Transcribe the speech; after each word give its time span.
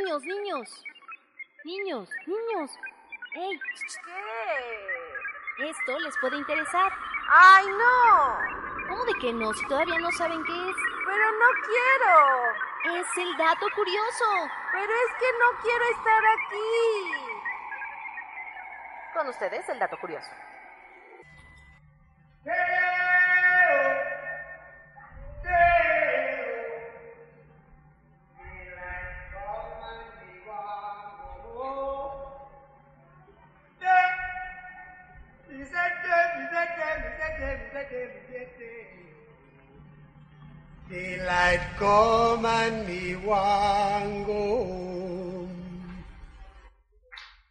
niños, 0.00 0.22
niños. 0.24 0.84
Niños, 1.64 2.08
niños. 2.26 2.70
¡Ey! 3.34 3.60
¿Qué? 4.04 5.68
Esto 5.68 5.98
les 6.00 6.16
puede 6.18 6.38
interesar. 6.38 6.92
¡Ay, 7.28 7.66
no! 7.66 8.88
¿Cómo 8.88 9.04
de 9.04 9.14
que 9.20 9.32
no? 9.32 9.52
Si 9.52 9.66
todavía 9.66 9.98
no 9.98 10.10
saben 10.12 10.42
qué 10.44 10.52
es. 10.52 10.76
Pero 11.06 11.32
no 11.32 11.46
quiero. 11.66 13.00
Es 13.00 13.18
el 13.18 13.36
dato 13.36 13.66
curioso. 13.74 14.24
Pero 14.72 14.92
es 14.92 15.14
que 15.20 15.32
no 15.38 15.60
quiero 15.62 15.84
estar 15.84 16.22
aquí. 16.38 16.70
Con 19.14 19.28
ustedes 19.28 19.68
el 19.68 19.78
dato 19.78 19.98
curioso. 19.98 20.30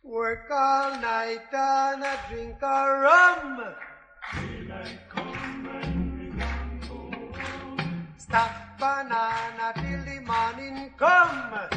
Work 0.09 0.49
all 0.49 0.99
night 1.01 1.53
and 1.53 2.01
a 2.01 2.17
drink 2.27 2.57
a 2.63 2.81
rum. 3.05 3.61
Daylight 4.33 5.05
come 5.07 5.69
and 5.69 6.17
me 6.17 6.33
want 6.33 6.81
go 6.89 6.97
home. 7.37 8.07
Stop 8.17 8.49
banana 8.79 9.69
till 9.77 10.01
the 10.09 10.19
morning 10.25 10.89
come. 10.97 11.69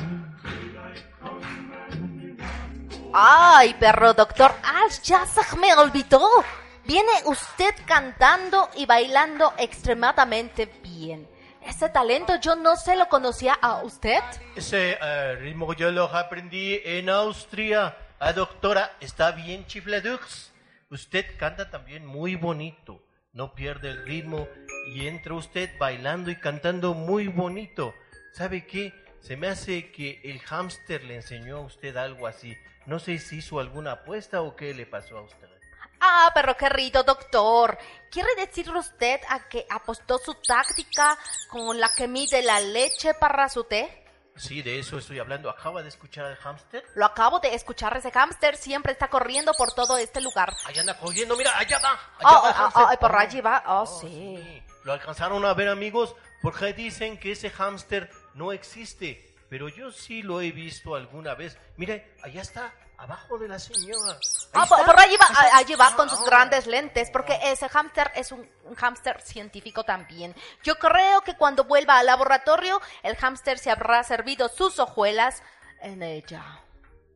Ay, 3.12 3.76
perro 3.78 4.14
doctor 4.14 4.50
Ash, 4.64 5.02
ya 5.02 5.26
se 5.26 5.42
me 5.58 5.74
olvidó. 5.74 6.26
Viene 6.86 7.12
usted 7.26 7.74
cantando 7.84 8.70
y 8.76 8.86
bailando 8.86 9.52
extremadamente 9.58 10.72
bien. 10.82 11.28
Ese 11.60 11.90
talento 11.90 12.36
yo 12.40 12.56
no 12.56 12.76
se 12.76 12.96
lo 12.96 13.10
conocía 13.10 13.58
a 13.60 13.82
usted. 13.82 14.22
Ese 14.56 14.96
eh, 14.98 15.36
ritmo 15.36 15.74
yo 15.74 15.90
lo 15.90 16.04
aprendí 16.04 16.80
en 16.82 17.10
Austria. 17.10 17.94
Ah, 18.24 18.32
doctora, 18.32 18.96
¿está 19.00 19.32
bien 19.32 19.66
chifladux? 19.66 20.52
Usted 20.90 21.26
canta 21.38 21.70
también 21.70 22.06
muy 22.06 22.36
bonito. 22.36 23.02
No 23.32 23.52
pierde 23.56 23.90
el 23.90 24.06
ritmo 24.06 24.46
y 24.94 25.08
entra 25.08 25.34
usted 25.34 25.76
bailando 25.76 26.30
y 26.30 26.36
cantando 26.36 26.94
muy 26.94 27.26
bonito. 27.26 27.92
¿Sabe 28.32 28.64
qué? 28.64 28.94
Se 29.18 29.36
me 29.36 29.48
hace 29.48 29.90
que 29.90 30.20
el 30.22 30.38
hámster 30.38 31.02
le 31.02 31.16
enseñó 31.16 31.56
a 31.56 31.60
usted 31.62 31.96
algo 31.96 32.28
así. 32.28 32.56
No 32.86 33.00
sé 33.00 33.18
si 33.18 33.38
hizo 33.38 33.58
alguna 33.58 33.90
apuesta 33.90 34.40
o 34.42 34.54
qué 34.54 34.72
le 34.72 34.86
pasó 34.86 35.18
a 35.18 35.22
usted. 35.22 35.48
Ah, 36.00 36.30
pero 36.32 36.56
querido 36.56 37.02
doctor, 37.02 37.76
¿quiere 38.08 38.36
decir 38.36 38.70
usted 38.70 39.20
a 39.30 39.48
que 39.48 39.66
apostó 39.68 40.18
su 40.18 40.34
táctica 40.34 41.18
con 41.48 41.80
la 41.80 41.90
que 41.96 42.06
mide 42.06 42.40
la 42.42 42.60
leche 42.60 43.14
para 43.14 43.48
su 43.48 43.64
té? 43.64 44.01
Sí, 44.36 44.62
de 44.62 44.78
eso 44.78 44.98
estoy 44.98 45.18
hablando. 45.18 45.50
¿Acaba 45.50 45.82
de 45.82 45.88
escuchar 45.88 46.24
al 46.24 46.36
hámster? 46.36 46.84
Lo 46.94 47.04
acabo 47.04 47.38
de 47.40 47.54
escuchar, 47.54 47.96
ese 47.96 48.10
hámster 48.10 48.56
siempre 48.56 48.92
está 48.92 49.08
corriendo 49.08 49.52
por 49.52 49.72
todo 49.72 49.98
este 49.98 50.20
lugar. 50.20 50.52
Allá 50.64 50.80
anda 50.80 50.96
corriendo, 50.98 51.36
mira, 51.36 51.56
allá 51.58 51.78
va. 51.78 51.92
Allá 52.18 52.38
Oh, 52.38 52.42
va 52.42 52.48
el 52.48 52.54
oh, 52.54 52.58
hámster. 52.58 52.82
oh, 52.84 53.00
por 53.00 53.16
allí 53.16 53.40
va. 53.40 53.62
Oh, 53.66 53.82
Oh, 53.82 53.86
sí. 54.00 54.62
Lo 54.84 54.92
alcanzaron 54.92 55.44
a 55.44 55.54
ver 55.54 55.68
amigos 55.68 56.16
porque 56.40 56.72
dicen 56.72 57.18
que 57.18 57.32
ese 57.32 57.50
hámster 57.50 58.10
no 58.34 58.52
existe. 58.52 59.28
Pero 59.48 59.68
yo 59.68 59.92
sí 59.92 60.22
lo 60.22 60.40
he 60.40 60.50
visto 60.50 60.94
alguna 60.94 61.34
vez. 61.34 61.58
Mire, 61.76 62.14
allá 62.22 62.40
está, 62.40 62.72
abajo 63.02 63.38
de 63.38 63.48
la 63.48 63.58
señora. 63.58 64.12
Ahí 64.12 64.50
Ah, 64.54 64.66
por, 64.68 64.80
está. 64.80 64.92
por 64.92 65.00
allí 65.00 65.16
va, 65.16 65.26
allí 65.56 65.74
va 65.74 65.94
con 65.96 66.08
sus 66.08 66.20
Ah, 66.20 66.26
grandes 66.26 66.66
lentes, 66.66 67.10
porque 67.10 67.38
ese 67.42 67.68
hámster 67.68 68.10
es 68.14 68.32
un, 68.32 68.48
un 68.64 68.74
hámster 68.74 69.20
científico 69.22 69.84
también. 69.84 70.34
Yo 70.62 70.76
creo 70.78 71.22
que 71.22 71.36
cuando 71.36 71.64
vuelva 71.64 71.98
al 71.98 72.06
laboratorio, 72.06 72.80
el 73.02 73.16
hámster 73.16 73.58
se 73.58 73.70
habrá 73.70 74.02
servido 74.04 74.48
sus 74.48 74.78
hojuelas 74.78 75.42
en 75.80 76.02
ella. 76.02 76.60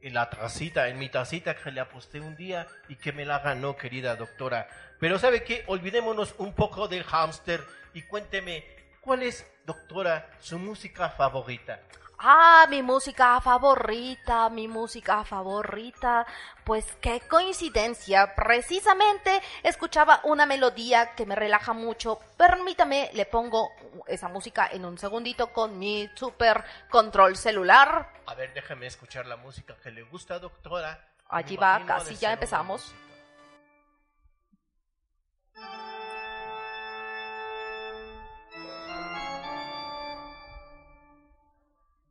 En 0.03 0.15
la 0.15 0.31
tacita, 0.31 0.89
en 0.89 0.99
mi 0.99 1.09
tacita 1.09 1.57
que 1.57 1.71
le 1.73 1.81
aposté 1.81 2.21
un 2.21 2.37
día 2.37 2.67
y 2.89 2.97
que 2.97 3.13
me 3.13 3.25
la 3.25 3.41
ganó, 3.41 3.77
querida 3.77 4.15
doctora. 4.15 4.69
Pero 5.01 5.19
¿sabe 5.19 5.43
qué? 5.43 5.65
Olvidémonos 5.67 6.35
un 6.39 6.55
poco 6.55 6.87
del 6.87 7.03
hámster 7.05 7.65
y 7.93 8.03
cuénteme, 8.03 8.65
¿cuál 9.01 9.23
es, 9.25 9.47
doctora, 9.65 10.31
su 10.41 10.59
música 10.59 11.11
favorita? 11.11 11.81
Ah, 12.19 12.67
mi 12.71 12.83
música 12.83 13.41
favorita, 13.43 14.49
mi 14.49 14.69
música 14.69 15.23
favorita. 15.25 16.27
Pues 16.65 16.87
qué 17.01 17.21
coincidencia. 17.21 18.35
Precisamente 18.35 19.43
escuchaba 19.63 20.21
una 20.25 20.47
melodía 20.47 21.15
que 21.15 21.27
me 21.27 21.35
relaja 21.37 21.75
mucho. 21.75 22.19
Permítame, 22.39 23.11
le 23.13 23.27
pongo 23.27 23.71
esa 24.07 24.29
música 24.29 24.69
en 24.73 24.87
un 24.87 24.97
segundito 24.97 25.53
con 25.53 25.79
mi 25.79 26.11
super 26.15 26.65
control 26.89 27.37
celular. 27.37 28.11
A 28.27 28.35
ver, 28.35 28.55
déjeme 28.55 28.87
escuchar 28.87 29.27
la 29.27 29.37
música 29.37 29.77
que 29.83 29.91
le 29.91 30.03
gusta, 30.03 30.39
doctora. 30.39 31.07
Allí 31.29 31.57
va, 31.57 31.85
casi 31.85 32.17
ya 32.17 32.33
empezamos. 32.33 32.83
música. 32.83 33.06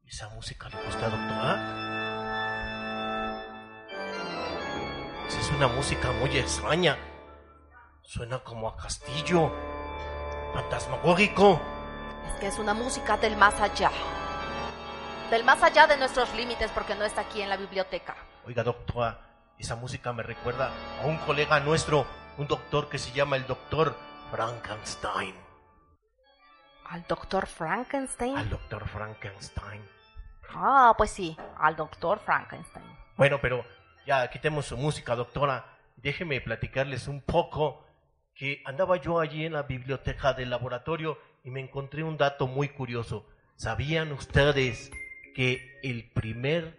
¿Esa 0.07 0.29
música 0.29 0.69
le 0.69 0.83
gusta, 0.83 1.09
doctora? 1.09 1.75
Esa 5.27 5.39
es 5.39 5.49
una 5.51 5.67
música 5.67 6.11
muy 6.11 6.37
extraña. 6.37 6.95
Suena 8.03 8.39
como 8.39 8.69
a 8.69 8.77
castillo. 8.77 9.51
Fantasmagórico. 10.53 11.59
Es 12.27 12.39
que 12.39 12.47
es 12.47 12.59
una 12.59 12.73
música 12.75 13.17
del 13.17 13.35
más 13.35 13.59
allá. 13.59 13.91
Del 15.31 15.43
más 15.43 15.61
allá 15.63 15.87
de 15.87 15.97
nuestros 15.97 16.33
límites 16.35 16.69
porque 16.71 16.93
no 16.93 17.03
está 17.03 17.21
aquí 17.21 17.41
en 17.41 17.49
la 17.49 17.57
biblioteca. 17.57 18.15
Oiga, 18.45 18.63
doctora, 18.63 19.19
esa 19.57 19.75
música 19.75 20.13
me 20.13 20.21
recuerda 20.21 20.71
a 21.01 21.07
un 21.07 21.17
colega 21.17 21.59
nuestro, 21.59 22.05
un 22.37 22.45
doctor 22.47 22.89
que 22.89 22.99
se 22.99 23.11
llama 23.11 23.37
el 23.37 23.47
doctor 23.47 23.95
Frankenstein. 24.29 25.35
¿Al 26.85 27.03
doctor 27.07 27.47
Frankenstein? 27.47 28.37
Al 28.37 28.49
doctor 28.51 28.87
Frankenstein. 28.87 29.94
Ah, 30.53 30.93
pues 30.97 31.11
sí, 31.11 31.37
al 31.57 31.75
doctor 31.75 32.19
Frankenstein. 32.19 32.85
Bueno, 33.17 33.39
pero 33.41 33.65
ya 34.05 34.29
quitemos 34.29 34.65
su 34.65 34.77
música, 34.77 35.15
doctora. 35.15 35.65
Déjeme 35.97 36.41
platicarles 36.41 37.07
un 37.07 37.21
poco 37.21 37.85
que 38.35 38.61
andaba 38.65 38.97
yo 38.97 39.19
allí 39.19 39.45
en 39.45 39.53
la 39.53 39.63
biblioteca 39.63 40.33
del 40.33 40.49
laboratorio 40.49 41.17
y 41.43 41.49
me 41.49 41.61
encontré 41.61 42.03
un 42.03 42.17
dato 42.17 42.47
muy 42.47 42.69
curioso. 42.69 43.27
¿Sabían 43.55 44.11
ustedes 44.11 44.91
que 45.33 45.79
el 45.83 46.11
primer 46.11 46.77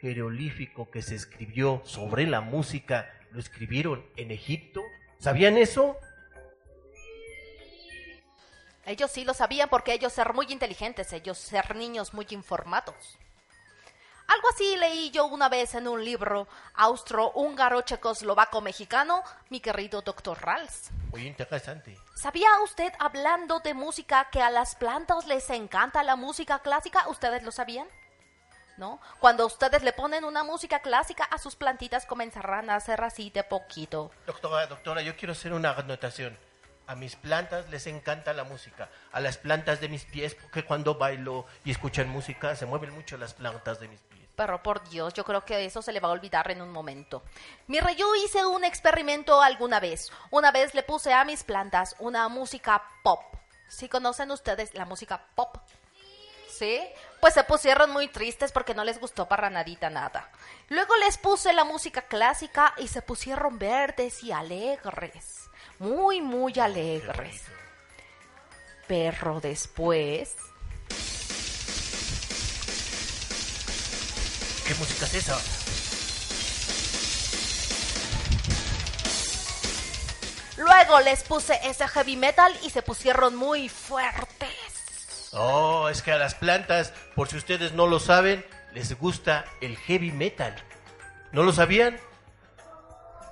jeroglífico 0.00 0.90
que 0.90 1.02
se 1.02 1.16
escribió 1.16 1.82
sobre 1.84 2.26
la 2.26 2.40
música 2.40 3.10
lo 3.32 3.40
escribieron 3.40 4.04
en 4.16 4.30
Egipto? 4.30 4.82
¿Sabían 5.18 5.56
eso? 5.56 5.96
Ellos 8.86 9.10
sí 9.10 9.24
lo 9.24 9.34
sabían 9.34 9.68
porque 9.68 9.92
ellos 9.92 10.12
ser 10.12 10.32
muy 10.32 10.46
inteligentes, 10.50 11.12
ellos 11.12 11.38
ser 11.38 11.76
niños 11.76 12.14
muy 12.14 12.26
informados. 12.30 13.18
Algo 14.26 14.48
así 14.48 14.76
leí 14.76 15.10
yo 15.10 15.26
una 15.26 15.48
vez 15.48 15.74
en 15.74 15.88
un 15.88 16.04
libro 16.04 16.46
austro-húngaro 16.74 17.82
checoslovaco 17.82 18.60
mexicano, 18.60 19.24
mi 19.48 19.58
querido 19.58 20.02
doctor 20.02 20.40
Rals. 20.40 20.90
Muy 21.10 21.26
interesante. 21.26 21.98
¿Sabía 22.14 22.48
usted, 22.62 22.92
hablando 23.00 23.58
de 23.58 23.74
música, 23.74 24.28
que 24.30 24.40
a 24.40 24.50
las 24.50 24.76
plantas 24.76 25.26
les 25.26 25.50
encanta 25.50 26.04
la 26.04 26.14
música 26.14 26.60
clásica? 26.60 27.08
¿Ustedes 27.08 27.42
lo 27.42 27.50
sabían? 27.50 27.88
¿No? 28.76 29.00
Cuando 29.18 29.46
ustedes 29.46 29.82
le 29.82 29.92
ponen 29.92 30.24
una 30.24 30.44
música 30.44 30.78
clásica 30.78 31.24
a 31.24 31.36
sus 31.36 31.56
plantitas 31.56 32.06
comenzarán 32.06 32.70
a 32.70 32.76
hacer 32.76 33.02
así 33.02 33.30
de 33.30 33.42
poquito. 33.42 34.12
Doctora, 34.26 34.68
doctora, 34.68 35.02
yo 35.02 35.16
quiero 35.16 35.32
hacer 35.32 35.52
una 35.52 35.72
anotación. 35.72 36.38
A 36.90 36.96
mis 36.96 37.14
plantas 37.14 37.70
les 37.70 37.86
encanta 37.86 38.32
la 38.32 38.42
música. 38.42 38.88
A 39.12 39.20
las 39.20 39.38
plantas 39.38 39.80
de 39.80 39.88
mis 39.88 40.04
pies, 40.04 40.34
porque 40.34 40.64
cuando 40.64 40.96
bailo 40.96 41.46
y 41.64 41.70
escuchan 41.70 42.08
música, 42.08 42.56
se 42.56 42.66
mueven 42.66 42.90
mucho 42.90 43.16
las 43.16 43.32
plantas 43.32 43.78
de 43.78 43.86
mis 43.86 44.00
pies. 44.00 44.26
Pero 44.34 44.60
por 44.60 44.82
Dios, 44.88 45.14
yo 45.14 45.22
creo 45.24 45.44
que 45.44 45.64
eso 45.64 45.82
se 45.82 45.92
le 45.92 46.00
va 46.00 46.08
a 46.08 46.10
olvidar 46.10 46.50
en 46.50 46.60
un 46.60 46.72
momento. 46.72 47.22
Mire, 47.68 47.94
yo 47.94 48.12
hice 48.16 48.44
un 48.44 48.64
experimento 48.64 49.40
alguna 49.40 49.78
vez. 49.78 50.10
Una 50.32 50.50
vez 50.50 50.74
le 50.74 50.82
puse 50.82 51.12
a 51.12 51.24
mis 51.24 51.44
plantas 51.44 51.94
una 52.00 52.28
música 52.28 52.82
pop. 53.04 53.22
¿Sí 53.68 53.88
conocen 53.88 54.32
ustedes 54.32 54.74
la 54.74 54.84
música 54.84 55.24
pop? 55.36 55.58
¿Sí? 56.48 56.80
Pues 57.20 57.34
se 57.34 57.44
pusieron 57.44 57.90
muy 57.90 58.08
tristes 58.08 58.50
porque 58.50 58.74
no 58.74 58.82
les 58.82 58.98
gustó 58.98 59.28
para 59.28 59.48
nadita 59.48 59.90
nada. 59.90 60.28
Luego 60.68 60.96
les 60.96 61.18
puse 61.18 61.52
la 61.52 61.62
música 61.62 62.02
clásica 62.02 62.74
y 62.78 62.88
se 62.88 63.00
pusieron 63.00 63.60
verdes 63.60 64.24
y 64.24 64.32
alegres. 64.32 65.39
Muy, 65.78 66.20
muy 66.20 66.52
alegres. 66.58 67.42
Pero 68.86 69.40
después... 69.40 70.36
¿Qué 74.66 74.74
música 74.74 75.06
es 75.06 75.14
esa? 75.14 75.38
Luego 80.58 81.00
les 81.00 81.22
puse 81.22 81.58
ese 81.64 81.88
heavy 81.88 82.16
metal 82.16 82.56
y 82.62 82.70
se 82.70 82.82
pusieron 82.82 83.34
muy 83.34 83.68
fuertes. 83.68 85.30
Oh, 85.32 85.88
es 85.88 86.02
que 86.02 86.12
a 86.12 86.18
las 86.18 86.34
plantas, 86.34 86.92
por 87.14 87.28
si 87.28 87.36
ustedes 87.36 87.72
no 87.72 87.86
lo 87.86 87.98
saben, 87.98 88.44
les 88.72 88.98
gusta 88.98 89.44
el 89.60 89.76
heavy 89.76 90.12
metal. 90.12 90.54
¿No 91.32 91.42
lo 91.42 91.52
sabían? 91.52 91.98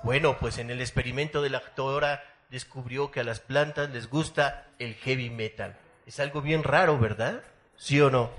Bueno, 0.01 0.37
pues 0.39 0.57
en 0.59 0.69
el 0.69 0.79
experimento 0.79 1.41
de 1.41 1.49
la 1.49 1.59
doctora 1.59 2.23
descubrió 2.49 3.11
que 3.11 3.19
a 3.19 3.23
las 3.23 3.41
plantas 3.41 3.89
les 3.89 4.09
gusta 4.09 4.67
el 4.79 4.95
heavy 4.95 5.29
metal. 5.29 5.77
Es 6.05 6.19
algo 6.19 6.41
bien 6.41 6.63
raro, 6.63 6.97
¿verdad? 6.97 7.43
¿Sí 7.77 7.99
o 7.99 8.09
no? 8.09 8.29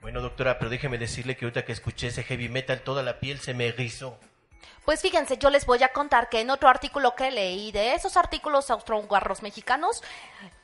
Bueno, 0.00 0.20
doctora, 0.20 0.58
pero 0.58 0.70
déjeme 0.70 0.96
decirle 0.96 1.36
que 1.36 1.44
ahorita 1.44 1.64
que 1.64 1.72
escuché 1.72 2.06
ese 2.06 2.22
heavy 2.22 2.48
metal, 2.48 2.82
toda 2.82 3.02
la 3.02 3.18
piel 3.18 3.40
se 3.40 3.52
me 3.52 3.66
erizó. 3.66 4.16
Pues 4.84 5.02
fíjense, 5.02 5.38
yo 5.38 5.50
les 5.50 5.66
voy 5.66 5.82
a 5.82 5.92
contar 5.92 6.28
que 6.28 6.40
en 6.40 6.50
otro 6.50 6.68
artículo 6.68 7.14
que 7.16 7.30
leí 7.30 7.72
de 7.72 7.94
esos 7.94 8.16
artículos 8.16 8.70
austrohúngaros 8.70 9.42
mexicanos, 9.42 10.02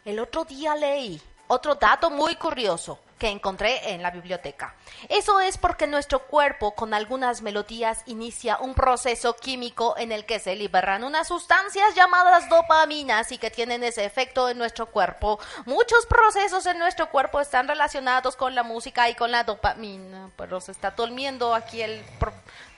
el 0.05 0.21
otro 0.21 0.45
día 0.45 0.77
leí 0.77 1.21
otro 1.49 1.75
dato 1.75 2.11
muy 2.11 2.37
curioso 2.37 3.01
que 3.19 3.29
encontré 3.29 3.93
en 3.93 4.03
la 4.03 4.11
biblioteca. 4.11 4.75
Eso 5.09 5.41
es 5.41 5.59
porque 5.59 5.87
nuestro 5.87 6.27
cuerpo 6.27 6.75
con 6.75 6.95
algunas 6.95 7.43
melodías 7.43 8.03
inicia 8.07 8.59
un 8.59 8.75
proceso 8.75 9.37
químico 9.37 9.95
en 9.97 10.13
el 10.13 10.27
que 10.27 10.39
se 10.39 10.57
liberan 10.57 11.05
unas 11.05 11.29
sustancias 11.29 11.95
llamadas 11.95 12.49
dopaminas 12.49 13.31
y 13.33 13.39
que 13.39 13.51
tienen 13.51 13.85
ese 13.85 14.05
efecto 14.05 14.49
en 14.49 14.59
nuestro 14.59 14.87
cuerpo. 14.87 15.39
Muchos 15.65 16.07
procesos 16.07 16.67
en 16.67 16.79
nuestro 16.79 17.11
cuerpo 17.11 17.41
están 17.41 17.69
relacionados 17.69 18.37
con 18.37 18.55
la 18.55 18.63
música 18.63 19.09
y 19.09 19.15
con 19.15 19.31
la 19.31 19.45
dopamina. 19.45 20.31
Pero 20.37 20.61
se 20.61 20.73
está 20.73 20.91
durmiendo 20.91 21.55
aquí 21.55 21.83
el 21.83 22.05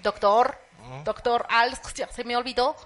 doctor, 0.01 0.59
doctor 1.05 1.47
Al, 1.49 1.79
ya 1.95 2.09
se 2.09 2.25
me 2.25 2.37
olvidó. 2.37 2.77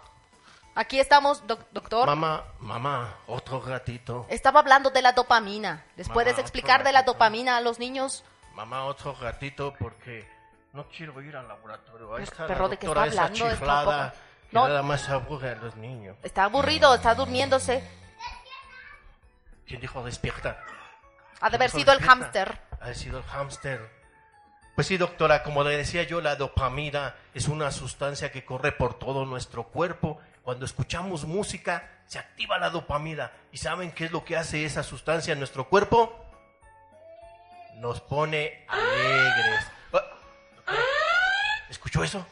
Aquí 0.74 1.00
estamos, 1.00 1.46
doc- 1.46 1.66
doctor. 1.72 2.06
Mamá, 2.06 2.44
mamá, 2.60 3.16
otro 3.26 3.60
ratito. 3.60 4.26
Estaba 4.28 4.60
hablando 4.60 4.90
de 4.90 5.02
la 5.02 5.12
dopamina. 5.12 5.84
¿Les 5.96 6.06
Mamá, 6.08 6.14
puedes 6.14 6.38
explicar 6.38 6.84
de 6.84 6.92
la 6.92 7.02
dopamina 7.02 7.56
a 7.56 7.60
los 7.60 7.78
niños? 7.78 8.24
Mamá, 8.54 8.84
otro 8.84 9.14
ratito 9.20 9.74
porque 9.78 10.28
no 10.72 10.86
quiero 10.88 11.20
ir 11.22 11.36
al 11.36 11.48
laboratorio. 11.48 12.14
Ahí 12.14 12.22
está 12.22 12.46
pero 12.46 12.62
la 12.64 12.68
¿de 12.68 12.76
doctora 12.76 13.06
está 13.06 13.24
hablando? 13.24 13.50
Chiflada 13.50 14.10
que 14.48 14.56
No. 14.56 14.66
nada 14.68 14.82
más 14.82 15.08
aburre 15.08 15.50
a 15.50 15.54
los 15.56 15.76
niños. 15.76 16.16
Está 16.22 16.44
aburrido, 16.44 16.94
está 16.94 17.14
durmiéndose. 17.14 17.82
¿Quién 19.66 19.80
dijo 19.80 20.02
despierta? 20.04 20.58
Ha 21.40 21.50
de 21.50 21.56
haber 21.56 21.70
¿Quién 21.70 21.80
sido 21.82 21.92
el 21.92 22.00
hámster. 22.00 22.58
Ha 22.80 22.94
sido 22.94 23.18
el 23.18 23.24
hámster. 23.24 23.90
Pues 24.74 24.86
sí, 24.86 24.96
doctora, 24.96 25.42
como 25.42 25.62
le 25.64 25.76
decía 25.76 26.02
yo, 26.04 26.20
la 26.20 26.36
dopamina 26.36 27.14
es 27.34 27.48
una 27.48 27.70
sustancia 27.70 28.32
que 28.32 28.44
corre 28.44 28.72
por 28.72 28.94
todo 28.98 29.26
nuestro 29.26 29.64
cuerpo. 29.64 30.20
Cuando 30.42 30.64
escuchamos 30.64 31.24
música, 31.24 31.88
se 32.06 32.18
activa 32.18 32.58
la 32.58 32.70
dopamina. 32.70 33.30
¿Y 33.52 33.58
saben 33.58 33.92
qué 33.92 34.06
es 34.06 34.10
lo 34.10 34.24
que 34.24 34.36
hace 34.36 34.64
esa 34.64 34.82
sustancia 34.82 35.32
en 35.32 35.38
nuestro 35.38 35.68
cuerpo? 35.68 36.26
Nos 37.76 38.00
pone 38.00 38.64
alegres. 38.68 39.66
Ah, 39.92 40.02
¿Escuchó 41.68 42.02
eso? 42.02 42.26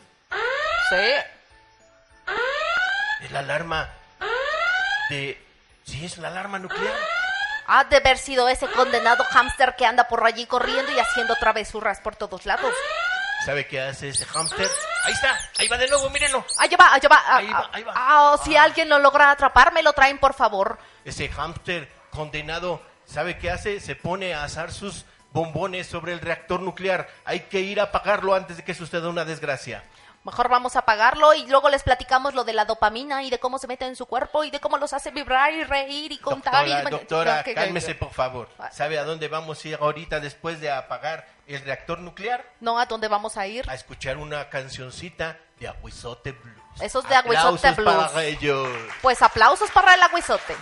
Sí. 0.91 0.97
Es 3.23 3.31
la 3.31 3.41
alarma 3.41 3.89
de... 5.11 5.45
Sí, 5.85 6.05
es 6.05 6.19
la 6.19 6.29
alarma 6.29 6.59
nuclear. 6.59 6.95
Ha 7.67 7.85
de 7.85 7.97
haber 7.97 8.19
sido 8.19 8.49
ese 8.49 8.67
condenado 8.67 9.25
hámster 9.25 9.75
que 9.77 9.87
anda 9.87 10.09
por 10.09 10.25
allí 10.25 10.47
corriendo 10.47 10.91
y 10.93 10.99
haciendo 10.99 11.37
travesuras 11.37 12.01
por 12.01 12.17
todos 12.17 12.47
lados. 12.47 12.75
¿Sabe 13.45 13.67
qué 13.67 13.81
hace 13.81 14.09
ese 14.09 14.25
hámster? 14.25 14.69
Ahí 15.05 15.13
está, 15.13 15.39
ahí 15.59 15.69
va 15.69 15.79
de 15.79 15.89
nuevo, 15.89 16.11
mírenlo. 16.11 16.45
Allá 16.59 16.77
va, 16.77 16.95
allá 16.95 17.09
va. 17.09 17.23
Ah, 17.27 17.37
Ahí 17.37 17.51
va, 17.51 17.71
ahí 17.73 17.83
va. 17.85 17.93
ah, 17.97 18.31
oh, 18.33 18.45
si 18.45 18.57
alguien 18.57 18.89
lo 18.89 18.99
logra 18.99 19.31
atrapar, 19.31 19.73
me 19.73 19.83
lo 19.83 19.93
traen, 19.93 20.19
por 20.19 20.35
favor. 20.35 20.79
Ese 21.05 21.29
hámster 21.29 21.91
condenado, 22.11 22.83
¿sabe 23.07 23.39
qué 23.39 23.51
hace? 23.51 23.81
Se 23.81 23.95
pone 23.97 24.35
a 24.35 24.45
asar 24.45 24.73
sus 24.73 25.05
bombones 25.33 25.87
sobre 25.87 26.13
el 26.13 26.21
reactor 26.21 26.61
nuclear. 26.61 27.09
Hay 27.25 27.41
que 27.41 27.61
ir 27.61 27.81
a 27.81 27.85
apagarlo 27.85 28.35
antes 28.35 28.57
de 28.59 28.65
que 28.65 28.75
suceda 28.75 29.09
una 29.09 29.25
desgracia. 29.25 29.85
Mejor 30.29 30.49
vamos 30.51 30.77
a 30.77 30.81
apagarlo 30.81 31.33
y 31.33 31.47
luego 31.47 31.71
les 31.71 31.83
platicamos 31.83 32.35
lo 32.35 32.45
de 32.45 32.53
la 32.53 32.67
dopamina 32.67 33.23
y 33.23 33.31
de 33.31 33.39
cómo 33.41 33.59
se 33.59 33.67
mete 33.67 33.87
en 33.87 33.97
su 33.97 34.05
cuerpo 34.05 34.45
y 34.45 34.51
de 34.51 34.61
cómo 34.61 34.77
los 34.77 34.93
hace 34.93 35.11
vibrar 35.11 35.55
y 35.55 35.65
reír 35.65 36.13
y 36.13 36.19
contar. 36.19 36.67
Doctora, 36.67 36.83
y... 36.89 36.91
doctora, 36.91 37.43
¿Qué- 37.45 37.51
qué- 37.51 37.55
cálmese 37.55 37.95
por 37.95 38.11
favor. 38.13 38.49
Ah. 38.59 38.71
¿Sabe 38.71 38.99
a 38.99 39.05
dónde 39.05 39.29
vamos 39.29 39.65
a 39.65 39.69
ir 39.69 39.79
ahorita 39.81 40.21
después 40.21 40.61
de 40.61 40.71
apagar 40.71 41.27
el 41.47 41.63
reactor 41.65 42.01
nuclear? 42.01 42.45
No, 42.61 42.79
¿a 42.79 42.85
dónde 42.85 43.09
vamos 43.09 43.39
a 43.39 43.47
ir? 43.47 43.69
A 43.71 43.75
escuchar 43.75 44.19
una 44.19 44.51
cancioncita 44.51 45.39
de 45.59 45.69
Aguizote 45.69 46.33
Blues. 46.33 46.57
Esos 46.83 47.09
de 47.09 47.15
Aguizote 47.17 47.69
Aplausos 47.69 47.77
Blues. 47.77 48.09
para 48.13 48.25
ellos. 48.27 48.69
Pues 49.01 49.23
aplausos 49.23 49.71
para 49.71 49.95
el 49.95 50.03
aguizote. 50.03 50.55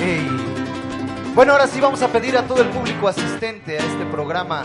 Ey. 0.00 0.39
Bueno, 1.34 1.52
ahora 1.52 1.66
sí 1.66 1.80
vamos 1.80 2.02
a 2.02 2.08
pedir 2.08 2.36
a 2.36 2.42
todo 2.42 2.60
el 2.62 2.68
público 2.68 3.08
asistente 3.08 3.78
a 3.78 3.82
este 3.82 4.04
programa 4.06 4.62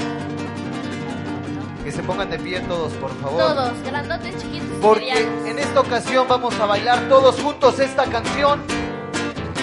que 1.84 1.92
se 1.92 2.02
pongan 2.02 2.30
de 2.30 2.40
pie 2.40 2.60
todos, 2.62 2.92
por 2.94 3.12
favor. 3.22 3.40
Todos, 3.40 3.84
grandotes, 3.86 4.36
chiquitos 4.42 4.68
Porque 4.82 5.14
medianos. 5.14 5.46
en 5.48 5.60
esta 5.60 5.80
ocasión 5.80 6.26
vamos 6.28 6.60
a 6.60 6.66
bailar 6.66 7.08
todos 7.08 7.40
juntos 7.40 7.80
esta 7.80 8.06
canción 8.06 8.62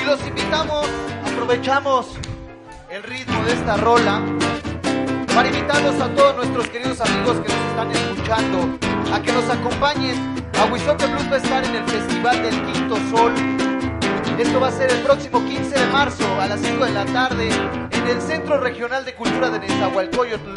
y 0.01 0.05
los 0.05 0.25
invitamos, 0.27 0.87
aprovechamos 1.27 2.07
el 2.89 3.03
ritmo 3.03 3.43
de 3.45 3.53
esta 3.55 3.77
rola 3.77 4.21
para 5.35 5.49
invitarlos 5.49 6.01
a 6.01 6.09
todos 6.15 6.37
nuestros 6.37 6.69
queridos 6.69 7.01
amigos 7.01 7.39
que 7.41 7.49
nos 7.49 7.67
están 7.71 7.91
escuchando 7.91 8.79
a 9.13 9.21
que 9.21 9.33
nos 9.33 9.49
acompañen. 9.51 10.45
Aguizote 10.63 11.07
Blues 11.07 11.31
va 11.31 11.35
a 11.35 11.39
estar 11.39 11.65
en 11.65 11.75
el 11.75 11.85
Festival 11.85 12.43
del 12.43 12.63
Quinto 12.67 12.97
Sol. 13.11 13.33
Esto 14.39 14.61
va 14.61 14.69
a 14.69 14.73
ser 14.73 14.91
el 14.91 14.99
próximo 15.03 15.45
15 15.45 15.79
de 15.79 15.87
marzo 15.89 16.25
a 16.41 16.47
las 16.47 16.61
5 16.61 16.85
de 16.85 16.91
la 16.93 17.05
tarde 17.05 17.49
en 17.91 18.07
el 18.09 18.21
Centro 18.21 18.59
Regional 18.59 19.05
de 19.05 19.15
Cultura 19.15 19.51
de 19.51 19.61
Nezahualcóyotl. 19.61 20.55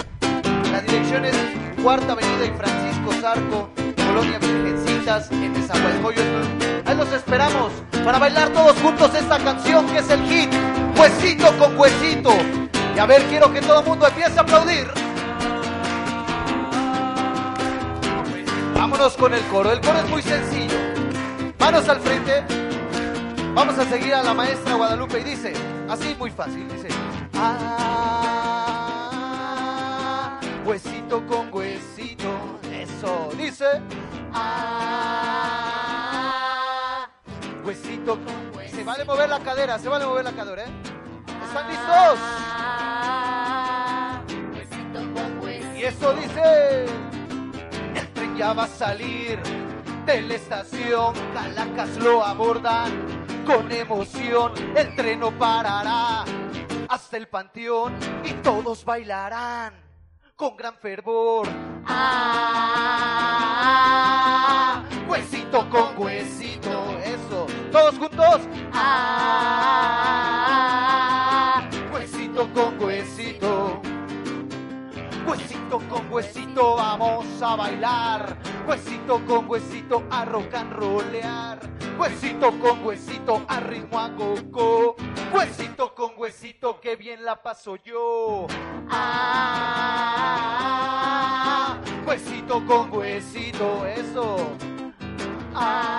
La 0.72 0.82
dirección 0.82 1.26
es 1.26 1.36
Cuarta 1.84 2.14
Avenida 2.14 2.46
y 2.46 2.58
Francisco 2.58 3.12
Zarco, 3.22 3.70
Colonia 4.08 4.40
Virgencitas, 4.40 5.32
en 5.32 5.54
Nezahualcóyotl. 5.54 6.86
Ahí 6.86 6.96
los 6.98 7.12
esperamos 7.12 7.72
para 8.04 8.18
bailar 8.18 8.50
todos 8.50 8.76
juntos 8.78 9.14
esta 9.14 9.38
canción 9.40 9.86
que 9.88 10.00
es 10.00 10.10
el 10.10 10.24
hit, 10.26 10.50
Huesito 10.98 11.56
con 11.58 11.78
Huesito. 11.78 12.34
Y 12.96 13.00
a 13.00 13.06
ver, 13.06 13.22
quiero 13.24 13.52
que 13.54 13.62
todo 13.62 13.82
el 13.82 13.86
mundo 13.86 14.08
empiece 14.08 14.40
a 14.40 14.42
aplaudir. 14.42 14.88
Vámonos 18.74 19.14
con 19.16 19.34
el 19.34 19.42
coro, 19.44 19.72
el 19.72 19.82
coro 19.82 20.00
es 20.00 20.10
muy 20.10 20.22
sencillo. 20.22 20.78
Manos 21.60 21.88
al 21.90 22.00
frente. 22.00 22.65
Vamos 23.56 23.80
a 23.80 23.86
seguir 23.86 24.14
a 24.14 24.22
la 24.22 24.34
maestra 24.34 24.74
Guadalupe 24.74 25.22
y 25.22 25.24
dice, 25.24 25.54
así 25.88 26.14
muy 26.20 26.30
fácil, 26.30 26.68
dice, 26.68 26.90
ah, 27.36 27.62
huesito 30.66 31.26
con 31.26 31.54
huesito, 31.54 32.60
eso, 32.70 33.30
dice, 33.38 33.82
ah, 34.34 35.48
huesito 37.64 38.16
con 38.16 38.58
huesito. 38.58 38.76
Se 38.76 38.84
vale 38.84 39.06
mover 39.06 39.30
la 39.30 39.40
cadera, 39.40 39.80
se 39.80 39.88
vale 39.88 40.06
mover 40.06 40.26
la 40.26 40.34
cadera, 40.34 40.66
¿eh? 40.66 40.72
¿Están 41.48 41.70
listos? 41.70 42.20
Y 45.78 45.84
eso 45.84 46.14
dice, 46.14 46.88
el 47.96 48.08
tren 48.14 48.36
ya 48.36 48.52
va 48.52 48.66
a 48.66 48.68
salir 48.68 49.40
de 50.06 50.22
la 50.24 50.36
estación, 50.36 51.14
Calacas 51.34 51.96
lo 51.98 52.22
abordan 52.22 53.15
con 53.46 53.72
emoción, 53.72 54.52
el 54.76 54.96
tren 54.96 55.20
no 55.20 55.32
parará 55.32 56.26
hasta 56.90 57.18
el 57.18 57.28
panteón 57.28 57.94
y 58.24 58.34
todos 58.42 58.84
bailarán 58.84 59.74
con 60.36 60.58
gran 60.58 60.76
fervor. 60.76 61.48
Ah, 61.86 62.74
huesito 65.08 65.70
con 65.70 65.96
huesito, 65.98 66.98
eso, 67.04 67.46
todos 67.72 67.98
juntos. 68.00 68.42
Ah, 68.74 70.02
huesito 71.94 72.52
con 72.54 72.82
huesito. 72.82 73.80
Huesito 75.28 75.80
con 75.90 76.12
huesito 76.12 76.76
vamos 76.76 77.26
a 77.42 77.56
bailar. 77.56 78.38
Huesito 78.68 79.24
con 79.26 79.48
huesito 79.50 80.04
a 80.10 80.26
rock 80.26 80.54
and 80.56 80.74
rollear. 80.74 81.75
Huesito 81.98 82.52
con 82.60 82.86
huesito 82.86 83.42
a 83.48 83.60
ritmo 83.62 84.00
a 84.00 84.14
coco. 84.16 84.96
Huesito 85.34 85.96
con 85.96 86.12
huesito, 86.18 86.82
que 86.82 86.96
bien 86.98 87.24
la 87.24 87.42
paso 87.42 87.78
yo. 87.78 88.48
Ah, 88.90 90.18
huesito 92.06 92.66
con 92.66 92.92
huesito, 92.92 93.86
eso. 93.86 94.36
Ah, 95.54 95.96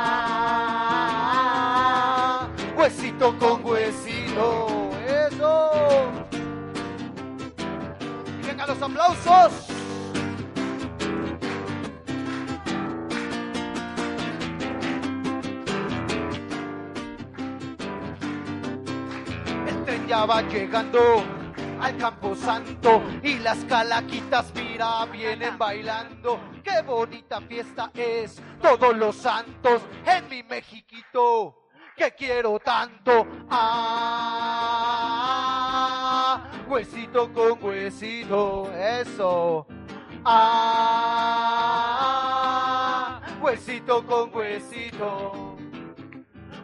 huesito 2.76 3.38
con 3.38 3.64
huesito, 3.64 4.90
eso. 5.06 5.70
Vengan 8.46 8.68
los 8.68 8.82
aplausos. 8.82 9.65
Va 20.24 20.40
llegando 20.42 21.22
al 21.80 21.96
campo 21.98 22.34
santo 22.34 23.02
y 23.22 23.38
las 23.38 23.64
calaquitas 23.66 24.52
mira 24.54 25.04
vienen 25.06 25.58
bailando. 25.58 26.40
Qué 26.64 26.80
bonita 26.82 27.40
fiesta 27.42 27.90
es 27.94 28.42
todos 28.60 28.96
los 28.96 29.14
santos 29.14 29.82
en 30.04 30.28
mi 30.28 30.42
Mexiquito 30.42 31.54
que 31.96 32.10
quiero 32.12 32.58
tanto. 32.58 33.26
Ah, 33.50 34.80
huesito 36.66 37.32
con 37.32 37.62
huesito, 37.62 38.72
eso. 38.72 39.66
Ah, 40.24 40.80
huesito 43.40 44.04
con 44.04 44.34
huesito. 44.34 45.55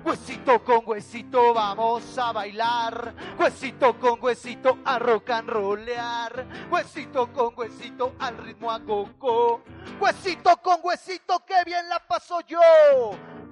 Huesito 0.05 0.65
con 0.65 0.83
huesito 0.85 1.55
vamos 1.55 2.19
a 2.19 2.33
bailar, 2.33 3.15
huesito 3.39 3.97
con 4.01 4.19
huesito 4.21 4.79
a 4.85 4.99
rock 4.99 5.31
and 5.31 5.49
rollear, 5.49 6.45
huesito 6.71 7.33
con 7.33 7.55
huesito 7.57 8.15
al 8.19 8.37
ritmo 8.39 8.73
a 8.73 8.81
coco, 8.81 9.63
huesito 10.01 10.57
con 10.57 10.81
huesito 10.83 11.45
que 11.47 11.63
bien 11.65 11.89
la 11.89 12.01
paso 12.01 12.41
yo. 12.49 12.59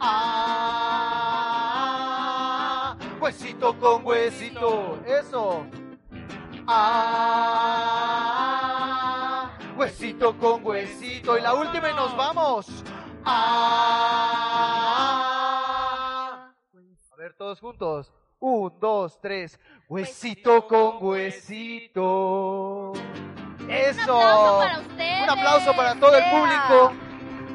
Ah, 0.00 0.57
huesito 3.21 3.78
con 3.78 4.04
huesito, 4.04 4.99
eso. 5.07 5.64
Ah, 6.66 7.30
huesito 9.76 10.37
con 10.37 10.66
huesito 10.66 11.38
y 11.38 11.42
la 11.42 11.54
última 11.54 11.90
y 11.90 11.95
nos 11.95 12.16
vamos. 12.16 12.66
Ah, 13.25 13.89
todos 17.50 17.61
juntos. 17.61 18.12
Un, 18.38 18.73
dos, 18.80 19.21
tres. 19.21 19.59
Huesito 19.88 20.69
con 20.69 20.99
huesito. 21.04 22.92
Eso. 23.69 24.16
Un 24.19 24.23
aplauso 24.23 24.59
para 24.61 24.78
ustedes. 24.80 25.23
Un 25.25 25.30
aplauso 25.30 25.76
para 25.76 25.95
todo 25.97 26.16
el 26.16 26.23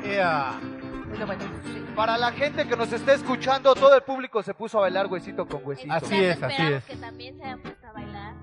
Yeah. 0.03 0.59
público. 0.59 1.95
Para 1.95 2.17
la 2.17 2.31
gente 2.33 2.67
que 2.67 2.75
nos 2.75 2.91
está 2.91 3.13
escuchando, 3.13 3.73
todo 3.73 3.95
el 3.95 4.01
público 4.01 4.43
se 4.43 4.53
puso 4.53 4.79
a 4.79 4.81
bailar 4.81 5.07
huesito 5.07 5.47
con 5.47 5.61
huesito. 5.65 5.93
Así 5.93 6.21
es, 6.25 6.43
así 6.43 6.61
es. 6.61 6.83
que 6.83 6.97
también 6.97 7.37
se 7.37 7.43
hayan 7.45 7.61
puesto 7.61 7.87
a 7.87 7.91
bailar. 7.93 8.33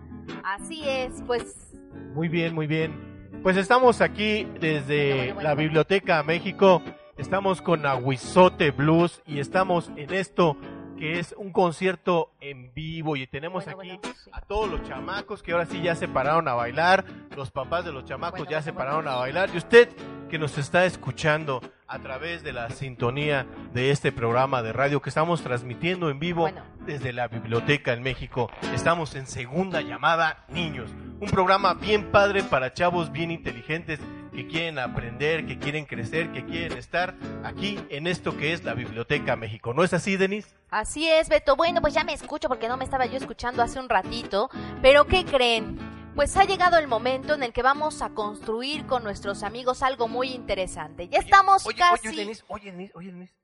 Así 0.42 0.88
es, 0.88 1.23
pues 1.26 1.71
Muy 2.14 2.28
bien, 2.28 2.54
muy 2.54 2.66
bien. 2.66 3.28
Pues 3.42 3.59
estamos 3.59 4.00
aquí 4.00 4.44
desde 4.59 5.09
Bueno, 5.09 5.16
bueno, 5.16 5.35
bueno, 5.35 5.40
la 5.49 5.54
bueno. 5.54 5.56
Biblioteca 5.56 6.23
México. 6.23 6.82
Estamos 7.18 7.61
con 7.61 7.85
Aguizote 7.85 8.71
Blues 8.71 9.23
y 9.26 9.38
estamos 9.38 9.90
en 9.97 10.14
esto 10.14 10.56
que 11.02 11.18
es 11.18 11.35
un 11.37 11.50
concierto 11.50 12.30
en 12.40 12.73
vivo 12.75 13.16
y 13.16 13.26
tenemos 13.26 13.64
Bueno, 13.64 13.80
aquí 13.80 13.99
bueno, 13.99 14.14
sí. 14.23 14.30
a 14.32 14.40
todos 14.40 14.71
los 14.71 14.85
chamacos 14.85 15.42
que 15.42 15.50
ahora 15.50 15.66
sí 15.66 15.82
ya 15.82 15.97
se 15.97 16.06
pararon 16.06 16.47
a 16.47 16.54
bailar, 16.54 17.04
los 17.37 17.50
papás 17.50 17.85
de 17.85 17.90
los 17.90 18.04
chamacos 18.04 18.38
Bueno, 18.38 18.50
ya 18.52 18.62
se 18.62 18.73
pararon 18.73 19.09
a 19.09 19.16
bailar 19.16 19.50
y 19.52 19.59
usted 19.59 19.88
que 20.30 20.38
nos 20.38 20.56
está 20.59 20.85
escuchando 20.85 21.61
a 21.88 21.99
través 21.99 22.44
de 22.44 22.52
la 22.52 22.71
sintonía 22.71 23.49
de 23.75 23.90
este 23.90 24.12
programa 24.12 24.62
de 24.62 24.73
radio 24.73 25.02
que 25.02 25.09
estamos 25.09 25.42
transmitiendo 25.42 26.09
en 26.09 26.21
vivo 26.21 26.49
desde 26.87 27.12
la 27.12 27.26
biblioteca 27.26 27.92
en 27.94 28.04
México. 28.04 28.49
Estamos 28.73 29.16
en 29.16 29.26
segunda 29.26 29.80
llamada 29.80 30.44
Niños, 30.50 30.92
un 31.18 31.28
programa 31.30 31.75
bien 31.75 32.12
padre 32.12 32.44
para 32.44 32.75
chavos 32.75 33.11
bien 33.11 33.32
inteligentes 33.32 33.99
que 34.32 34.47
quieren 34.47 34.78
aprender, 34.78 35.47
que 35.47 35.59
quieren 35.59 35.85
crecer, 35.85 36.30
que 36.30 36.44
quieren 36.44 36.78
estar 36.78 37.16
aquí 37.42 37.76
en 37.90 38.06
esto 38.06 38.37
que 38.37 38.52
es 38.52 38.62
la 38.62 38.75
Biblioteca 38.75 39.35
México. 39.35 39.75
¿No 39.75 39.82
es 39.82 39.92
así, 39.92 40.16
Denise? 40.16 40.62
Así 40.73 41.07
es, 41.09 41.29
Beto. 41.29 41.55
Bueno, 41.55 41.81
pues 41.83 41.93
ya 41.95 42.02
me 42.02 42.14
escucho 42.14 42.49
porque 42.49 42.67
no 42.67 42.76
me 42.79 42.85
estaba 42.85 43.05
yo 43.07 43.19
escuchando 43.19 43.62
hace 43.62 43.79
un 43.79 43.88
ratito. 43.88 44.49
Pero 44.81 45.07
¿qué 45.07 45.25
creen? 45.25 45.79
Pues 46.17 46.37
ha 46.37 46.45
llegado 46.45 46.79
el 46.79 46.88
momento 46.88 47.35
en 47.35 47.43
el 47.43 47.52
que 47.52 47.62
vamos 47.62 48.00
a 48.02 48.11
construir 48.11 48.87
con 48.87 49.05
nuestros 49.05 49.43
amigos 49.43 49.83
algo 49.83 50.09
muy 50.09 50.29
interesante. 50.33 51.09
Ya 51.09 51.19
estamos 51.19 51.64
oye, 51.67 51.76
casi... 51.76 52.09
Oye, 52.09 52.17
Denise, 52.17 52.45
oye, 52.49 52.71
Denise, 52.73 52.93
oye, 52.97 53.12
Denise. 53.12 53.35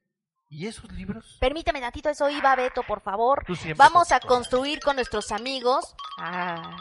¿Y 0.50 0.66
esos 0.66 0.90
libros? 0.92 1.37
Permítame 1.40 1.80
tantito, 1.80 2.08
eso 2.08 2.30
iba, 2.30 2.56
Beto, 2.56 2.82
por 2.82 3.02
favor. 3.02 3.44
Vamos 3.76 4.11
a 4.12 4.20
con- 4.20 4.28
construir 4.28 4.80
con 4.80 4.97
nuestros 4.97 5.30
amigos. 5.30 5.94
Ah, 6.18 6.76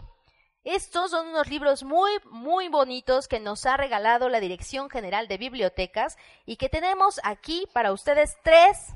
Estos 0.64 1.12
son 1.12 1.28
unos 1.28 1.48
libros 1.48 1.84
muy, 1.84 2.12
muy 2.30 2.68
bonitos 2.68 3.28
que 3.28 3.40
nos 3.40 3.64
ha 3.64 3.78
regalado 3.78 4.28
la 4.28 4.40
Dirección 4.40 4.90
General 4.90 5.26
de 5.26 5.38
Bibliotecas 5.38 6.18
y 6.44 6.56
que 6.56 6.68
tenemos 6.68 7.18
aquí 7.24 7.66
para 7.72 7.92
ustedes 7.92 8.36
tres, 8.42 8.88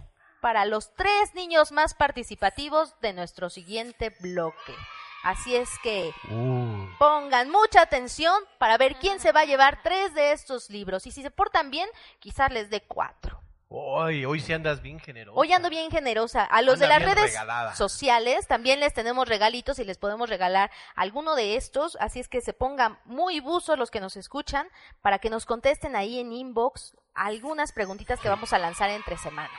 para 0.43 0.67
los 0.67 0.95
tres 0.95 1.35
niños 1.35 1.73
más 1.73 1.95
participativos 1.95 2.95
de 3.01 3.15
nuestro 3.15 3.49
siguiente 3.49 4.15
bloque. 4.21 4.75
Así 5.23 5.57
es 5.57 5.71
que 5.83 6.13
Uh, 6.31 6.87
pongan 6.99 7.49
mucha 7.49 7.81
atención 7.81 8.35
para 8.59 8.77
ver 8.77 8.97
quién 8.97 9.19
se 9.19 9.33
va 9.33 9.41
a 9.41 9.47
llevar 9.47 9.83
tres 9.83 10.13
de 10.13 10.33
estos 10.33 10.69
libros 10.69 11.07
y 11.07 11.13
si 11.13 11.23
se 11.23 11.31
portan 11.31 11.71
bien, 11.71 11.89
quizás 12.19 12.53
les 12.53 12.69
dé 12.69 12.83
cuatro. 12.83 13.44
Hoy, 13.69 14.25
hoy 14.25 14.41
sí 14.41 14.53
andas 14.53 14.83
bien 14.83 15.01
generoso. 15.01 15.39
Hoy 15.39 15.53
ando 15.53 15.69
bien 15.69 15.91
generosa. 15.91 16.45
A 16.45 16.63
los 16.63 16.75
Anda 16.75 16.87
de 16.87 16.89
las 17.01 17.03
redes 17.15 17.31
regalada. 17.33 17.75
sociales 17.75 18.47
también 18.47 18.79
les 18.81 18.95
tenemos 18.95 19.29
regalitos 19.29 19.79
y 19.79 19.85
les 19.85 19.99
podemos 19.99 20.29
regalar 20.29 20.71
alguno 20.95 21.35
de 21.35 21.57
estos. 21.57 21.97
Así 22.01 22.21
es 22.21 22.29
que 22.29 22.41
se 22.41 22.53
pongan 22.53 22.99
muy 23.05 23.41
buzos 23.41 23.79
los 23.79 23.91
que 23.91 24.01
nos 24.01 24.17
escuchan 24.17 24.69
para 25.03 25.19
que 25.19 25.31
nos 25.31 25.47
contesten 25.47 25.97
ahí 25.97 26.21
en 26.21 26.33
inbox 26.33 26.97
algunas 27.15 27.73
preguntitas 27.73 28.21
que 28.21 28.29
vamos 28.29 28.53
a 28.53 28.59
lanzar 28.59 28.91
entre 28.91 29.17
semana. 29.17 29.51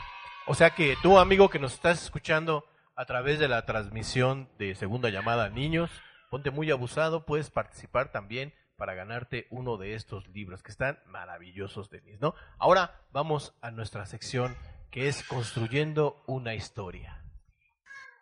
O 0.47 0.53
sea 0.55 0.69
que 0.69 0.95
tú, 1.01 1.17
amigo, 1.17 1.49
que 1.49 1.59
nos 1.59 1.73
estás 1.73 2.03
escuchando 2.03 2.65
a 2.95 3.05
través 3.05 3.39
de 3.39 3.47
la 3.47 3.65
transmisión 3.65 4.49
de 4.57 4.75
segunda 4.75 5.09
llamada 5.09 5.49
Niños, 5.49 5.89
ponte 6.29 6.51
muy 6.51 6.71
abusado, 6.71 7.25
puedes 7.25 7.49
participar 7.49 8.11
también 8.11 8.53
para 8.75 8.93
ganarte 8.93 9.47
uno 9.49 9.77
de 9.77 9.93
estos 9.93 10.27
libros 10.29 10.63
que 10.63 10.71
están 10.71 10.99
maravillosos, 11.05 11.89
Denis, 11.89 12.19
¿no? 12.19 12.35
Ahora 12.57 13.01
vamos 13.11 13.53
a 13.61 13.71
nuestra 13.71 14.05
sección 14.05 14.55
que 14.91 15.07
es 15.07 15.23
Construyendo 15.23 16.23
una 16.27 16.53
historia. 16.53 17.23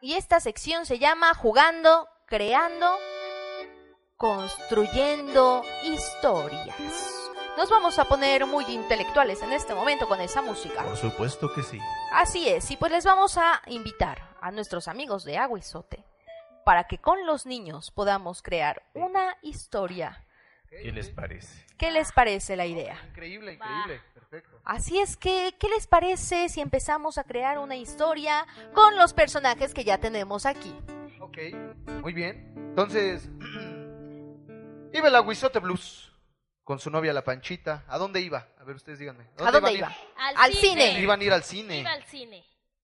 Y 0.01 0.13
esta 0.13 0.39
sección 0.39 0.85
se 0.85 0.99
llama 0.99 1.33
Jugando, 1.33 2.07
Creando, 2.27 2.97
Construyendo 4.17 5.63
Historias. 5.83 7.19
Nos 7.57 7.69
vamos 7.69 7.99
a 7.99 8.05
poner 8.05 8.47
muy 8.47 8.65
intelectuales 8.65 9.41
en 9.43 9.53
este 9.53 9.75
momento 9.75 10.07
con 10.07 10.19
esa 10.19 10.41
música. 10.41 10.83
Por 10.83 10.97
supuesto 10.97 11.53
que 11.53 11.61
sí. 11.61 11.79
Así 12.11 12.49
es, 12.49 12.71
y 12.71 12.77
pues 12.77 12.91
les 12.91 13.05
vamos 13.05 13.37
a 13.37 13.61
invitar 13.67 14.35
a 14.41 14.49
nuestros 14.51 14.87
amigos 14.87 15.23
de 15.23 15.37
Agua 15.37 15.59
y 15.59 15.61
Sote 15.61 16.03
para 16.63 16.85
que 16.85 16.97
con 16.97 17.25
los 17.25 17.45
niños 17.45 17.91
podamos 17.91 18.41
crear 18.41 18.83
una 18.93 19.37
historia. 19.41 20.22
¿Qué 20.81 20.91
les 20.91 21.09
parece? 21.09 21.65
¿Qué 21.77 21.91
les 21.91 22.11
parece 22.11 22.55
la 22.55 22.65
idea? 22.65 22.97
Increíble, 23.09 23.53
increíble. 23.53 24.01
Perfecto. 24.13 24.59
Así 24.63 24.99
es 24.99 25.17
que, 25.17 25.53
¿qué 25.59 25.67
les 25.69 25.87
parece 25.87 26.49
si 26.49 26.61
empezamos 26.61 27.17
a 27.17 27.23
crear 27.23 27.59
una 27.59 27.75
historia 27.75 28.45
con 28.73 28.95
los 28.97 29.13
personajes 29.13 29.73
que 29.73 29.83
ya 29.83 29.97
tenemos 29.99 30.45
aquí? 30.45 30.73
Ok, 31.19 31.37
muy 32.01 32.13
bien. 32.13 32.53
Entonces, 32.55 33.29
iba 34.93 35.07
el 35.07 35.15
Aguizote 35.15 35.59
Blues 35.59 36.11
con 36.63 36.79
su 36.79 36.89
novia 36.89 37.13
la 37.13 37.23
Panchita. 37.23 37.83
¿A 37.87 37.97
dónde 37.97 38.21
iba? 38.21 38.47
A 38.59 38.63
ver, 38.63 38.75
ustedes 38.75 38.99
díganme. 38.99 39.25
¿A 39.39 39.51
dónde 39.51 39.73
iban 39.73 39.91
iba? 39.91 39.97
Al, 40.17 40.35
Al 40.37 40.53
cine. 40.53 40.99
Iban 40.99 41.19
a 41.19 41.23
ir 41.23 41.33
al 41.33 41.43
cine. 41.43 41.79
Iba 41.79 41.91
al 41.91 42.03
cine. 42.05 42.43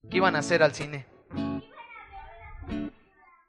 ¿Qué 0.09 0.17
iban 0.17 0.35
a 0.35 0.39
hacer 0.39 0.61
al 0.63 0.73
cine? 0.73 1.05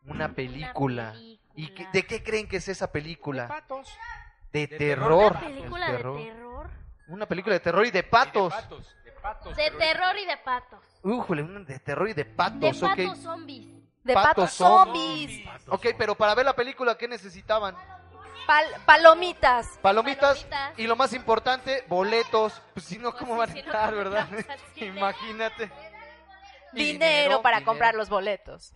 Una 0.06 0.34
película. 0.34 1.12
película. 1.12 1.40
¿Y 1.54 1.68
qué- 1.74 1.86
de 1.92 2.06
qué 2.06 2.22
creen 2.22 2.48
que 2.48 2.56
es 2.56 2.68
esa 2.68 2.90
película? 2.90 3.48
Patos. 3.48 3.88
De 4.52 4.66
De 4.66 4.78
terror. 4.78 5.32
Una 5.32 5.40
película 5.40 5.86
El 5.86 5.92
de 5.92 5.96
terror. 5.98 6.16
terror. 6.22 6.70
Una 7.08 7.26
película 7.26 7.54
de 7.54 7.60
terror 7.60 7.86
y 7.86 7.90
de 7.90 8.02
patos. 8.02 8.52
De 8.54 8.60
patos. 8.62 8.96
De 9.04 9.12
patos. 9.12 9.56
De 9.56 9.70
terror 9.72 10.16
y 10.18 10.26
de 10.26 10.36
patos. 10.38 10.80
Újule, 11.02 11.42
una 11.42 11.60
de 11.60 11.78
terror 11.78 12.08
y 12.08 12.12
de 12.14 12.24
De 12.24 12.30
patos, 12.30 12.82
ok. 12.82 12.88
patos 12.96 13.18
zombies. 13.18 13.66
De 14.04 14.14
Patos 14.14 14.28
patos 14.30 14.50
zombies. 14.52 15.44
zombies. 15.44 15.68
Ok, 15.68 15.86
pero 15.98 16.14
para 16.14 16.34
ver 16.34 16.44
la 16.46 16.54
película, 16.54 16.96
¿qué 16.96 17.06
necesitaban? 17.08 17.76
Pal- 18.46 18.84
palomitas. 18.86 19.66
Palomitas, 19.82 20.44
Palomitas. 20.44 20.78
y 20.78 20.86
lo 20.86 20.96
más 20.96 21.12
importante, 21.12 21.84
boletos. 21.88 22.60
Pues 22.74 22.86
si 22.86 22.98
no, 22.98 23.10
Pues 23.10 23.20
¿cómo 23.20 23.36
van 23.36 23.50
a 23.50 23.54
¿cómo 23.54 23.96
verdad? 23.96 24.26
Imagínate. 24.76 25.70
Dinero, 26.72 27.42
para 27.42 27.56
dinero. 27.58 27.70
comprar 27.70 27.94
los 27.94 28.08
boletos. 28.08 28.72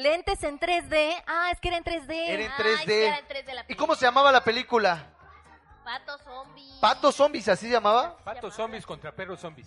Lentes 0.00 0.42
en 0.44 0.60
3D. 0.60 1.22
Ah, 1.26 1.50
es 1.50 1.58
que 1.58 1.68
era 1.68 1.78
en 1.78 1.84
3D. 1.84 2.12
Era 2.28 2.42
en 2.44 2.52
Ay, 2.52 2.58
3D. 2.58 2.84
sí, 2.84 2.92
era 2.92 3.18
en 3.18 3.26
3D 3.28 3.54
la 3.54 3.64
¿Y 3.66 3.74
cómo 3.74 3.94
se 3.94 4.04
llamaba 4.04 4.30
la 4.30 4.44
película? 4.44 5.06
Patos 5.82 6.20
zombies. 6.22 6.74
Patos 6.80 7.14
zombies, 7.14 7.48
así 7.48 7.66
se 7.66 7.72
llamaba. 7.72 8.14
Patos 8.18 8.54
zombies 8.54 8.84
contra 8.84 9.10
perros 9.12 9.40
zombies. 9.40 9.66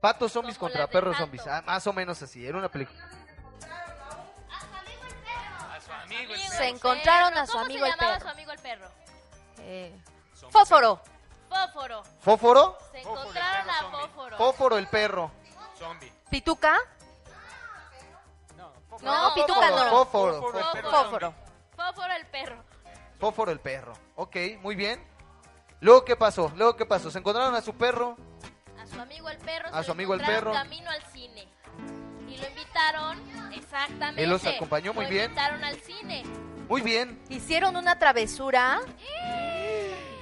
Patos 0.00 0.32
zombies 0.32 0.58
Como 0.58 0.70
contra 0.70 0.88
perros 0.88 1.12
Pato. 1.14 1.24
zombies. 1.24 1.46
Ah, 1.46 1.62
más 1.64 1.86
o 1.86 1.92
menos 1.92 2.20
así, 2.20 2.44
era 2.44 2.58
una 2.58 2.68
película. 2.68 2.98
A 5.72 5.80
su 5.80 5.92
amigo 5.92 6.34
el 6.34 6.40
Se 6.40 6.66
encontraron 6.68 7.30
perro. 7.30 7.42
a 7.42 7.46
su 7.46 7.52
¿Cómo 7.52 7.64
amigo 7.64 7.84
se 7.86 7.90
el 7.92 7.96
llamaba 7.96 8.12
perro. 8.18 8.24
su 8.24 8.28
amigo 8.32 8.52
el 8.52 8.58
perro? 8.58 8.88
Eh, 9.60 10.00
fósforo. 10.50 11.00
Fósforo. 11.48 12.02
¿Fósforo? 12.20 12.78
Se 12.90 13.02
Fósforo, 13.02 13.20
encontraron 13.20 13.70
a. 13.70 13.74
Fósforo. 13.90 14.36
Fósforo 14.36 14.78
el 14.78 14.88
perro. 14.88 15.30
zombie. 15.78 16.12
Pituca. 16.28 16.76
No, 19.02 19.34
Pituca 19.34 19.70
no. 19.70 19.76
fósforo, 19.90 19.90
Fósforo, 19.90 20.34
el 20.34 20.40
fósforo. 20.40 20.72
perro 20.72 20.90
Fósforo. 20.90 21.34
Fósforo 21.76 22.12
el 22.14 22.26
perro. 22.26 22.64
Fósforo 23.18 23.50
el 23.52 23.60
perro. 23.60 23.92
Ok, 24.16 24.36
muy 24.62 24.74
bien. 24.74 25.02
Luego, 25.80 26.04
¿qué 26.04 26.16
pasó? 26.16 26.52
Luego, 26.56 26.76
¿qué 26.76 26.84
pasó? 26.86 27.10
Se 27.10 27.18
encontraron 27.18 27.54
a 27.54 27.62
su 27.62 27.74
perro. 27.74 28.16
A 28.78 28.86
su 28.86 29.00
amigo 29.00 29.28
el 29.30 29.38
perro. 29.38 29.68
A 29.68 29.78
se 29.78 29.84
su 29.84 29.88
lo 29.88 29.92
amigo 29.92 30.14
el 30.14 30.20
perro. 30.20 30.52
camino 30.52 30.90
al 30.90 31.02
cine. 31.12 31.48
Y 32.28 32.36
lo 32.36 32.46
invitaron, 32.48 33.52
exactamente. 33.52 34.22
Él 34.24 34.30
los 34.30 34.44
acompañó 34.44 34.92
muy 34.94 35.04
Lo 35.04 35.10
bien. 35.10 35.24
invitaron 35.26 35.64
al 35.64 35.76
cine. 35.80 36.22
Muy 36.68 36.82
bien. 36.82 37.22
Hicieron 37.28 37.76
una 37.76 37.98
travesura. 37.98 38.80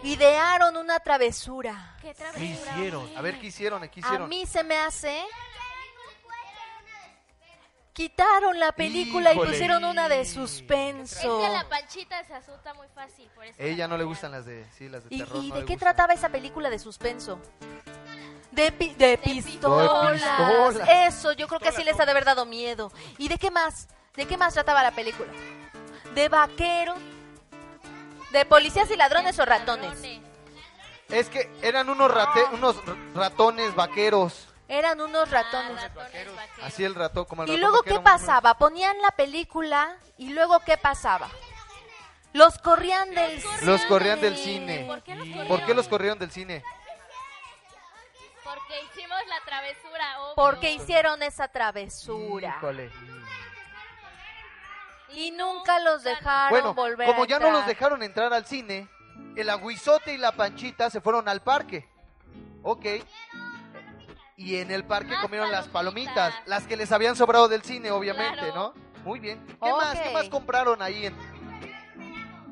Idearon 0.04 0.76
una 0.76 1.00
travesura. 1.00 1.96
¿Qué 2.00 2.08
¿Qué 2.08 2.14
travesura? 2.14 2.72
hicieron? 2.72 3.16
A 3.16 3.20
ver, 3.20 3.40
¿qué 3.40 3.46
hicieron? 3.48 3.80
¿Qué 3.88 4.00
A 4.00 4.06
hicieron? 4.06 4.28
mí 4.28 4.46
se 4.46 4.62
me 4.64 4.78
hace. 4.78 5.24
Quitaron 7.98 8.60
la 8.60 8.70
película 8.70 9.32
Híjole. 9.32 9.48
y 9.48 9.52
pusieron 9.52 9.84
una 9.84 10.08
de 10.08 10.20
Es 10.20 10.32
suspenso. 10.32 11.40
que 11.40 11.46
a 11.46 11.50
la 11.50 11.68
panchita 11.68 12.22
se 12.22 12.32
asusta 12.32 12.72
muy 12.74 12.86
fácil. 12.94 13.28
Por 13.34 13.44
eso 13.44 13.56
Ella 13.60 13.84
la 13.84 13.88
no 13.88 13.98
le 13.98 14.04
gustan 14.04 14.30
las 14.30 14.46
de, 14.46 14.64
sí, 14.78 14.88
las 14.88 15.02
de 15.02 15.16
¿Y, 15.16 15.18
terror. 15.18 15.42
y 15.42 15.48
no 15.48 15.54
de 15.56 15.60
qué 15.64 15.72
gustan. 15.74 15.78
trataba 15.94 16.14
esa 16.14 16.28
película 16.28 16.70
de 16.70 16.78
suspenso? 16.78 17.40
De, 18.52 18.70
pi- 18.70 18.94
de 18.94 19.18
pistolas. 19.18 20.12
pistolas. 20.12 20.88
Eso, 21.08 21.32
yo 21.32 21.48
creo 21.48 21.58
que 21.58 21.72
sí 21.72 21.82
les 21.82 21.98
ha 21.98 22.04
de 22.04 22.12
haber 22.12 22.24
dado 22.24 22.46
miedo. 22.46 22.92
¿Y 23.18 23.26
de 23.26 23.36
qué 23.36 23.50
más? 23.50 23.88
¿De 24.14 24.26
qué 24.26 24.36
más 24.36 24.54
trataba 24.54 24.80
la 24.84 24.92
película? 24.92 25.32
¿De 26.14 26.28
vaqueros? 26.28 26.98
¿De 28.30 28.44
policías 28.44 28.88
y 28.92 28.96
ladrones 28.96 29.36
o 29.40 29.44
ratones? 29.44 29.98
Es 31.08 31.28
que 31.30 31.50
eran 31.62 31.88
unos, 31.88 32.14
rate, 32.14 32.44
unos 32.52 32.76
r- 32.86 32.94
ratones 33.16 33.74
vaqueros. 33.74 34.47
Eran 34.68 35.00
unos 35.00 35.30
ratones. 35.30 35.78
Ah, 35.78 35.88
ratones 35.88 35.94
vaqueros. 35.94 36.34
Así 36.62 36.84
el 36.84 36.94
ratón, 36.94 37.24
como 37.24 37.42
el 37.42 37.48
¿Y 37.48 37.52
ratón 37.52 37.60
luego 37.62 37.78
vaquero, 37.78 37.96
qué 37.96 38.02
pasaba? 38.02 38.54
Ponían 38.58 39.00
la 39.00 39.10
película 39.12 39.96
y 40.18 40.30
luego 40.30 40.60
qué 40.60 40.76
pasaba? 40.76 41.28
Los 42.34 42.58
corrían 42.58 43.14
del 43.14 43.42
Los 43.62 43.82
corrían 43.86 44.20
del 44.20 44.36
cine. 44.36 44.76
cine. 44.78 44.86
¿Por 44.86 45.02
qué 45.02 45.14
los 45.14 45.26
corrieron? 45.26 45.48
¿Por 45.48 45.66
qué 45.66 45.74
los 45.74 45.88
corrieron 45.88 46.18
del 46.18 46.30
cine? 46.30 46.62
Porque 48.44 48.82
hicimos 48.82 49.18
la 49.26 49.40
travesura, 49.44 50.20
obvio. 50.20 50.34
Porque 50.36 50.70
hicieron 50.72 51.22
esa 51.22 51.48
travesura. 51.48 52.56
Híjole. 52.58 52.90
Y 55.10 55.30
nunca 55.30 55.78
los 55.80 56.02
dejaron 56.02 56.50
Bueno, 56.50 56.74
volver 56.74 57.06
como 57.06 57.22
a 57.22 57.26
ya 57.26 57.38
no 57.38 57.50
los 57.50 57.66
dejaron 57.66 58.02
entrar 58.02 58.32
al 58.34 58.44
cine, 58.44 58.88
el 59.36 59.48
aguizote 59.48 60.12
y 60.12 60.18
la 60.18 60.32
panchita 60.32 60.90
se 60.90 61.00
fueron 61.00 61.28
al 61.28 61.40
parque. 61.40 61.88
Ok. 62.62 62.84
Y 64.38 64.56
en 64.56 64.70
el 64.70 64.84
parque 64.84 65.10
Más 65.10 65.20
comieron 65.20 65.50
las 65.50 65.66
palomitas. 65.68 66.32
las 66.46 66.64
que 66.64 66.76
les 66.76 66.90
habían 66.92 67.16
sobrado 67.16 67.48
del 67.48 67.62
cine, 67.62 67.90
obviamente, 67.90 68.38
Claro. 68.38 68.72
¿no? 68.74 69.02
Muy 69.04 69.18
bien. 69.18 69.44
¿Qué 69.60 69.72
más? 69.72 69.98
¿Qué 69.98 70.10
más 70.10 70.28
compraron 70.28 70.80
ahí? 70.80 71.06
En... 71.06 71.16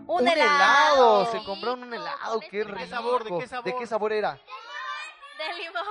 Un, 0.09 0.27
helado. 0.29 1.31
Se 1.33 1.43
compraron 1.45 1.85
un 1.85 1.95
helado. 1.95 2.41
Qué 2.51 2.65
rico. 2.65 2.87
sabor? 2.91 3.25
¿De 3.25 3.39
qué 3.39 3.47
sabor? 3.49 3.65
¿De 3.65 3.77
qué 3.77 3.87
sabor 3.87 4.13
era? 4.13 4.33
De 5.39 5.63
limón. 5.63 5.85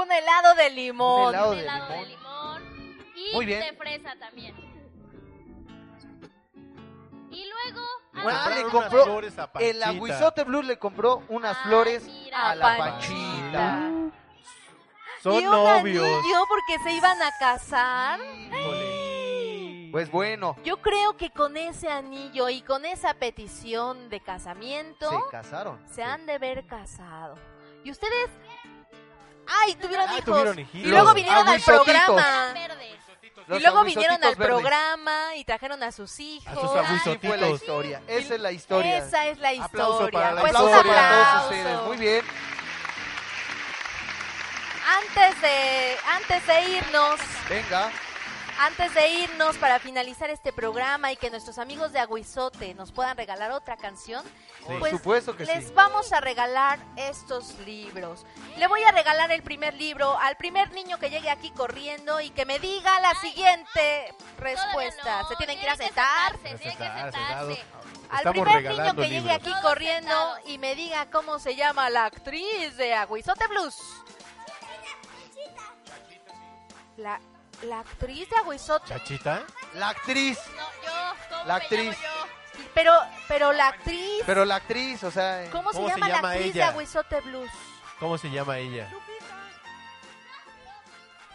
Un 0.00 0.12
helado 0.12 0.54
de 0.54 0.66
Un 0.68 0.74
limón. 0.74 1.34
helado 1.34 1.50
Un 1.50 1.56
de 1.56 1.62
helado 1.62 1.88
de 1.92 2.06
limón. 2.06 2.64
limón. 2.64 3.12
Y 3.16 3.34
Muy 3.34 3.46
bien. 3.46 3.60
de 3.60 3.72
fresa 3.74 4.14
también. 4.18 4.54
Y 7.30 7.44
luego... 7.48 7.86
ah, 8.14 8.22
Bueno, 8.22 8.38
Compraron 8.38 8.54
le 8.64 8.70
compró 8.70 9.02
a 9.02 9.60
El 9.60 9.78
Panchita. 9.80 9.88
aguizote 9.88 10.44
Blue 10.44 10.62
le 10.62 10.78
compró 10.78 11.22
unas 11.28 11.56
Ay, 11.58 11.62
flores 11.64 12.04
mira. 12.04 12.50
a 12.50 12.54
la 12.54 12.74
A 12.74 12.78
panchita. 12.78 13.90
Son 15.32 15.42
y 15.42 15.46
un 15.46 15.52
novios. 15.52 16.04
anillo 16.06 16.44
porque 16.48 16.78
se 16.84 16.92
iban 16.92 17.20
a 17.22 17.30
casar. 17.38 18.20
Pues 19.92 20.10
bueno, 20.10 20.56
Yo 20.62 20.76
creo 20.82 21.16
que 21.16 21.30
con 21.30 21.56
ese 21.56 21.88
anillo 21.90 22.48
y 22.50 22.60
con 22.60 22.84
esa 22.84 23.14
petición 23.14 24.10
de 24.10 24.20
casamiento 24.20 25.08
se 25.10 25.30
casaron. 25.30 25.80
se 25.90 26.02
han 26.02 26.26
de 26.26 26.38
ver 26.38 26.66
casado. 26.66 27.36
Y 27.82 27.90
ustedes, 27.90 28.28
ay, 29.62 29.74
tuvieron 29.76 30.06
Ah, 30.08 30.12
hijos. 30.18 30.24
tuvieron 30.24 30.58
y 30.58 30.84
luego 30.84 31.14
vinieron 31.14 31.46
al 31.48 31.54
Aguizotitos. 31.54 31.84
programa. 31.86 32.54
Los 33.46 33.60
y 33.60 33.62
luego 33.62 33.84
vinieron 33.84 34.22
al 34.24 34.34
verdes. 34.34 34.46
programa 34.46 35.36
y 35.36 35.44
trajeron 35.44 35.82
a 35.82 35.92
sus 35.92 36.18
hijos. 36.20 36.48
A 36.48 36.98
sus 37.04 37.18
fue 37.20 37.36
la 37.38 37.48
historia. 37.48 38.02
Esa 38.08 38.34
es 38.34 38.40
la 38.40 38.52
historia. 38.52 38.98
Esa 38.98 39.26
es 39.28 39.38
la 39.38 39.50
Aplauso 39.64 39.92
historia. 40.04 40.10
para 40.20 40.34
la 40.34 40.40
pues 40.40 40.52
Aplauso 40.54 40.72
un 40.72 40.76
historia. 40.78 41.08
todos 41.10 41.44
aplauso. 41.62 41.86
Muy 41.86 41.96
bien. 41.96 42.24
Antes 44.98 45.40
de, 45.42 45.96
antes 46.14 46.46
de 46.46 46.70
irnos, 46.70 47.20
Venga. 47.48 47.90
antes 48.60 48.94
de 48.94 49.08
irnos 49.08 49.56
para 49.58 49.78
finalizar 49.78 50.30
este 50.30 50.52
programa 50.52 51.12
y 51.12 51.16
que 51.16 51.28
nuestros 51.30 51.58
amigos 51.58 51.92
de 51.92 51.98
Aguizote 51.98 52.72
nos 52.74 52.92
puedan 52.92 53.16
regalar 53.16 53.50
otra 53.50 53.76
canción, 53.76 54.24
Por 54.64 54.78
pues 54.78 54.92
supuesto 54.92 55.36
que 55.36 55.44
les 55.44 55.66
sí. 55.66 55.72
vamos 55.74 56.12
a 56.12 56.20
regalar 56.20 56.78
estos 56.96 57.58
libros. 57.66 58.24
Le 58.56 58.66
voy 58.68 58.82
a 58.84 58.92
regalar 58.92 59.30
el 59.32 59.42
primer 59.42 59.74
libro 59.74 60.18
al 60.18 60.36
primer 60.36 60.70
niño 60.72 60.98
que 60.98 61.10
llegue 61.10 61.30
aquí 61.30 61.50
corriendo 61.50 62.20
y 62.20 62.30
que 62.30 62.46
me 62.46 62.58
diga 62.58 62.98
la 63.00 63.14
siguiente 63.16 64.14
respuesta. 64.38 65.22
No, 65.22 65.28
Se 65.28 65.36
tienen 65.36 65.58
que 65.58 65.64
ir 65.64 65.70
a 65.70 65.76
sentar. 65.76 66.32
sentarse, 66.32 66.58
tienen 66.58 66.78
que 66.78 66.84
Sentar, 66.84 67.12
sentarse. 67.12 67.64
Al 68.08 68.18
Estamos 68.18 68.44
primer 68.44 68.62
niño 68.72 68.94
que 68.94 69.02
llegue 69.02 69.20
libros. 69.20 69.36
aquí 69.36 69.52
corriendo 69.62 70.36
y 70.46 70.58
me 70.58 70.74
diga 70.74 71.06
cómo 71.10 71.38
se 71.40 71.54
llama 71.56 71.90
la 71.90 72.06
actriz 72.06 72.76
de 72.76 72.94
Aguizote 72.94 73.46
Blues. 73.48 73.76
La, 76.96 77.20
la 77.62 77.80
actriz 77.80 78.28
de 78.30 78.36
Aguizote. 78.36 78.88
¿Chachita? 78.88 79.42
La 79.74 79.90
actriz. 79.90 80.38
No, 80.56 80.62
yo, 80.84 81.14
¿cómo 81.30 81.44
La 81.44 81.54
me 81.58 81.62
actriz. 81.62 81.96
llamo 82.02 82.26
yo? 82.26 82.26
Pero, 82.74 82.92
pero 83.28 83.52
la 83.52 83.68
actriz. 83.68 84.22
Pero 84.24 84.44
la 84.44 84.56
actriz, 84.56 85.04
o 85.04 85.10
sea. 85.10 85.48
¿Cómo, 85.50 85.70
se 85.72 85.76
¿Cómo 85.76 85.88
se 85.88 85.94
llama 85.94 86.08
la 86.08 86.14
llama 86.16 86.30
actriz 86.30 86.54
de 86.54 86.60
ella? 86.60 86.68
Aguizote 86.68 87.20
Blues? 87.20 87.50
¿Cómo 88.00 88.18
se 88.18 88.30
llama 88.30 88.58
ella? 88.58 88.90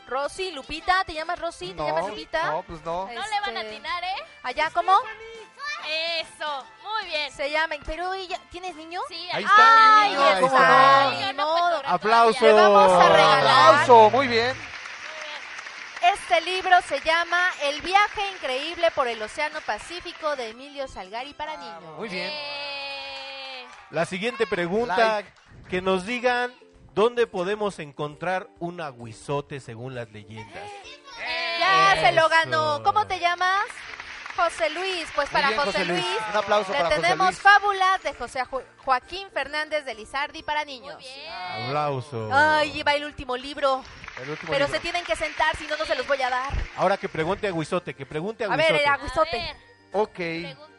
Rosy, 0.08 0.52
Lupita, 0.52 1.04
¿te 1.06 1.14
llamas 1.14 1.40
Rosy? 1.40 1.70
¿Te 1.70 1.76
no, 1.76 1.88
llamas 1.88 2.08
Lupita? 2.10 2.52
no, 2.52 2.64
pues 2.64 2.84
no. 2.84 3.06
No 3.06 3.12
le 3.12 3.40
van 3.40 3.56
a 3.58 3.62
Este, 3.62 3.76
atinar, 3.76 4.04
¿eh? 4.04 4.16
¿Allá 4.44 4.70
cómo? 4.74 4.92
Eso, 6.20 6.66
muy 6.84 7.10
bien. 7.10 7.32
Se 7.32 7.50
llama, 7.50 7.76
pero 7.86 8.14
ella, 8.14 8.38
¿tienes 8.52 8.76
niño? 8.76 9.00
Sí, 9.08 9.30
Ahí 9.32 9.46
ah, 9.48 9.50
está, 9.50 10.02
Ay, 10.02 10.10
niño, 10.10 10.22
ahí 10.24 10.42
¿cómo 10.42 10.58
está. 10.58 11.12
Ni 11.28 11.34
modo. 11.34 11.82
Aplauso. 11.86 12.46
Le 12.46 12.54
vamos 12.54 12.92
a 12.92 13.10
regalar. 13.10 13.70
Aplauso, 13.76 14.10
muy 14.10 14.28
bien. 14.28 14.56
Este 16.32 16.50
libro 16.50 16.72
se 16.88 17.02
llama 17.02 17.38
El 17.62 17.82
viaje 17.82 18.22
increíble 18.34 18.90
por 18.96 19.06
el 19.10 19.22
Océano 19.22 19.60
Pacífico 19.66 20.38
de 20.38 20.52
Emilio 20.52 20.88
Salgari 20.88 21.34
para 21.34 21.58
niños. 21.58 21.98
Muy 21.98 22.08
bien. 22.08 22.30
Eh, 22.32 23.66
La 23.90 24.06
siguiente 24.06 24.48
pregunta, 24.48 24.96
Like. 24.96 25.30
que 25.70 25.82
nos 25.82 26.06
digan 26.06 26.54
dónde 26.94 27.28
podemos 27.28 27.80
encontrar 27.80 28.48
un 28.60 28.80
aguizote 28.80 29.60
según 29.60 29.94
las 29.94 30.10
leyendas. 30.12 30.64
Ya 31.60 31.98
se 32.00 32.14
lo 32.14 32.30
ganó. 32.30 32.82
¿Cómo 32.82 33.06
te 33.08 33.20
llamas? 33.20 33.66
José 34.44 34.70
Luis. 34.72 35.08
Pues 35.16 35.30
para 35.30 35.48
bien, 35.50 35.60
José, 35.60 35.72
José 35.72 35.86
Luis. 35.86 36.06
Luis, 36.06 36.18
Un 36.32 36.38
aplauso 36.38 36.72
le 36.72 36.78
para 36.78 36.90
José 36.90 37.02
tenemos 37.02 37.28
Luis. 37.28 37.40
fábulas 37.40 38.04
de 38.04 38.14
José 38.14 38.44
Jo- 38.46 38.64
Joaquín 38.84 39.28
Fernández 39.32 39.86
de 39.86 39.94
Lizardi 39.96 40.44
para 40.44 40.66
niños. 40.66 40.96
muy 40.96 41.04
bien. 41.04 41.32
Aplauso. 41.68 42.30
Ay, 42.32 42.84
va 42.84 42.94
el 42.94 43.06
último 43.06 43.38
libro. 43.38 43.84
El 44.22 44.30
último 44.30 44.52
Pero 44.52 44.66
libro. 44.66 44.74
se 44.74 44.80
tienen 44.82 45.04
que 45.06 45.16
sentar, 45.16 45.56
si 45.58 45.66
no, 45.68 45.78
no 45.78 45.86
se 45.86 45.96
los 45.96 46.06
voy 46.08 46.22
a 46.22 46.30
dar. 46.30 46.52
Ahora 46.76 46.98
que 46.98 47.08
pregunte 47.10 47.48
a 47.48 47.50
Aguizote, 47.52 47.94
que 47.94 48.06
pregunte 48.06 48.44
a 48.44 48.52
A 48.54 48.56
ver, 48.58 48.76
el 48.76 48.86
aguizote. 48.86 49.40
A 49.42 49.46
ver, 49.46 49.56
Ok. 49.94 50.14
pregunte. 50.16 50.72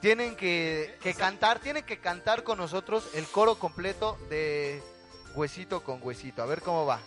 tienen 0.00 0.36
que, 0.36 0.98
que 1.02 1.14
cantar, 1.14 1.58
tienen 1.60 1.84
que 1.84 1.98
cantar 1.98 2.42
con 2.42 2.58
nosotros 2.58 3.08
el 3.14 3.26
coro 3.26 3.56
completo 3.58 4.16
de 4.28 4.82
Huesito 5.34 5.82
con 5.84 6.00
Huesito. 6.02 6.42
A 6.42 6.46
ver 6.46 6.60
cómo 6.60 6.84
va. 6.86 6.98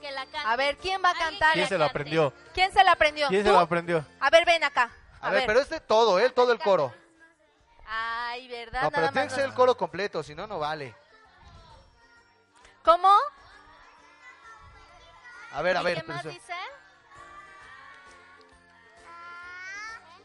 Que 0.00 0.12
la 0.12 0.22
cante. 0.26 0.38
A 0.46 0.54
ver, 0.56 0.76
¿quién 0.76 1.02
va 1.04 1.10
a 1.10 1.14
cantar? 1.14 1.52
¿Quién 1.54 1.68
se 1.68 1.76
lo 1.78 1.84
aprendió? 1.84 2.32
¿Quién 2.54 2.72
se 2.72 2.84
la 2.84 2.92
aprendió? 2.92 3.26
¿Quién 3.28 3.42
se 3.42 3.48
¿Tú? 3.48 3.54
lo 3.54 3.60
aprendió? 3.60 4.04
A 4.20 4.30
ver, 4.30 4.44
ven 4.44 4.62
acá. 4.62 4.90
A, 5.20 5.30
ver, 5.30 5.44
pero 5.46 5.60
este 5.60 5.80
todo, 5.80 6.18
¿eh? 6.18 6.30
Todo 6.30 6.52
el 6.52 6.58
coro. 6.58 6.94
Ay, 7.86 8.48
¿verdad? 8.48 8.82
No, 8.82 8.90
pero 8.90 9.02
Nada 9.02 9.12
tiene 9.12 9.26
más 9.26 9.34
que 9.34 9.40
ser 9.40 9.48
el 9.48 9.54
coro 9.54 9.76
completo, 9.76 10.22
si 10.22 10.34
no, 10.34 10.46
no 10.46 10.58
vale. 10.58 10.94
¿Cómo? 12.84 13.12
A 15.52 15.62
ver, 15.62 15.76
a 15.76 15.80
¿Y 15.80 15.84
ver. 15.84 16.02
¿Qué 16.02 16.08
más 16.12 16.20
eso- 16.20 16.28
dice? 16.28 16.54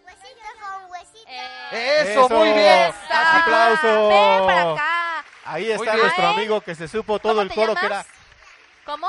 Huesito 0.05 0.41
con 0.61 0.91
huesito. 0.91 1.29
Eh, 1.29 2.11
Eso, 2.11 2.29
muy 2.29 2.49
bien. 2.51 2.89
Esa. 2.89 3.39
¡Aplauso! 3.41 4.07
Ven 4.09 4.45
para 4.45 4.71
acá. 4.73 5.25
Ahí 5.45 5.63
Muy 5.65 5.71
está 5.73 5.91
bien. 5.93 5.99
nuestro 6.01 6.27
amigo 6.27 6.61
que 6.61 6.75
se 6.75 6.87
supo 6.87 7.19
todo 7.19 7.31
¿Cómo 7.33 7.41
el 7.41 7.49
te 7.49 7.55
coro 7.55 7.75
que 7.75 7.81
llamas? 7.87 8.05
era. 8.05 8.15
¿Cómo? 8.85 9.07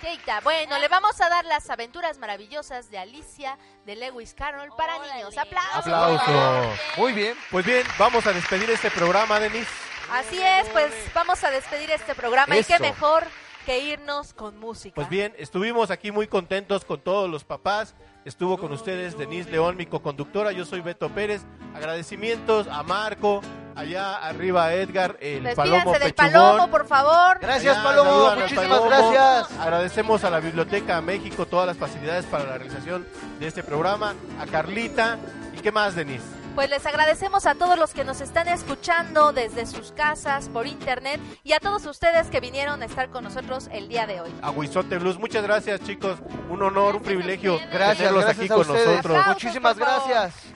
Keita. 0.00 0.40
Bueno, 0.40 0.78
le 0.78 0.88
vamos 0.88 1.20
a 1.20 1.28
dar 1.28 1.44
las 1.44 1.68
aventuras 1.70 2.18
maravillosas 2.18 2.90
de 2.90 2.98
Alicia 2.98 3.58
de 3.86 3.96
Lewis 3.96 4.34
Carroll 4.34 4.70
para 4.76 4.96
Órale. 4.96 5.14
niños. 5.14 5.36
¡Aplausos! 5.36 5.76
Aplauso. 5.78 6.72
Muy 6.96 7.12
bien. 7.12 7.36
Pues 7.50 7.64
bien, 7.64 7.86
vamos 7.98 8.26
a 8.26 8.32
despedir 8.32 8.70
este 8.70 8.90
programa, 8.90 9.38
Denis. 9.38 9.66
Así 10.10 10.40
es, 10.42 10.68
pues 10.70 10.92
vamos 11.14 11.44
a 11.44 11.50
despedir 11.50 11.90
este 11.90 12.14
programa 12.14 12.56
y 12.56 12.64
qué 12.64 12.78
mejor 12.80 13.24
que 13.64 13.78
irnos 13.78 14.32
con 14.32 14.58
música. 14.58 14.94
Pues 14.94 15.08
bien, 15.08 15.34
estuvimos 15.38 15.90
aquí 15.90 16.10
muy 16.10 16.26
contentos 16.26 16.84
con 16.84 17.00
todos 17.00 17.30
los 17.30 17.44
papás. 17.44 17.94
Estuvo 18.24 18.58
con 18.58 18.72
ustedes 18.72 19.16
Denise 19.16 19.50
León, 19.50 19.76
mi 19.76 19.86
coconductora. 19.86 20.52
Yo 20.52 20.64
soy 20.64 20.80
Beto 20.80 21.08
Pérez. 21.10 21.42
Agradecimientos 21.74 22.66
a 22.66 22.82
Marco, 22.82 23.40
allá 23.80 24.16
arriba 24.18 24.72
Edgar, 24.72 25.16
el 25.20 25.54
Palomo 25.54 25.92
del 25.92 26.14
Pechugón. 26.14 26.32
Palomo, 26.32 26.70
por 26.70 26.86
favor. 26.86 27.38
Gracias, 27.40 27.76
Allá 27.76 27.82
Palomo. 27.84 28.10
saludan 28.10 28.32
al 28.32 28.38
Muchísimas 28.40 28.68
Palomo. 28.80 28.88
gracias. 29.10 29.58
Agradecemos 29.60 30.24
a 30.24 30.30
la 30.30 30.40
Biblioteca 30.40 31.00
México 31.00 31.46
todas 31.46 31.66
las 31.66 31.76
facilidades 31.76 32.24
para 32.26 32.44
la 32.44 32.58
realización 32.58 33.06
de 33.38 33.46
este 33.46 33.62
programa. 33.62 34.14
A 34.40 34.46
Carlita. 34.46 35.18
¿Y 35.56 35.60
qué 35.60 35.72
más, 35.72 35.94
Denise? 35.94 36.24
Pues 36.54 36.68
les 36.68 36.84
agradecemos 36.84 37.46
a 37.46 37.54
todos 37.54 37.78
los 37.78 37.92
que 37.94 38.02
nos 38.04 38.20
están 38.20 38.48
escuchando 38.48 39.32
desde 39.32 39.66
sus 39.66 39.92
casas, 39.92 40.48
por 40.48 40.66
internet 40.66 41.20
y 41.44 41.52
a 41.52 41.60
todos 41.60 41.86
ustedes 41.86 42.26
que 42.26 42.40
vinieron 42.40 42.82
a 42.82 42.86
estar 42.86 43.08
con 43.10 43.22
nosotros 43.22 43.68
el 43.72 43.88
día 43.88 44.06
de 44.06 44.20
hoy. 44.20 44.30
A 44.42 44.50
Huizote 44.50 44.98
Blues. 44.98 45.18
Muchas 45.18 45.44
gracias, 45.44 45.80
chicos. 45.82 46.18
Un 46.50 46.60
honor, 46.62 46.96
un 46.96 47.02
privilegio 47.02 47.58
Gracias, 47.72 47.98
tenerlos 47.98 48.24
gracias 48.24 48.44
aquí 48.44 48.52
a 48.52 48.56
con 48.56 48.60
ustedes. 48.68 48.86
nosotros. 48.88 49.16
Aplausos, 49.18 49.42
Muchísimas 49.44 49.74
por 49.76 49.86
favor. 49.86 50.08
gracias. 50.08 50.49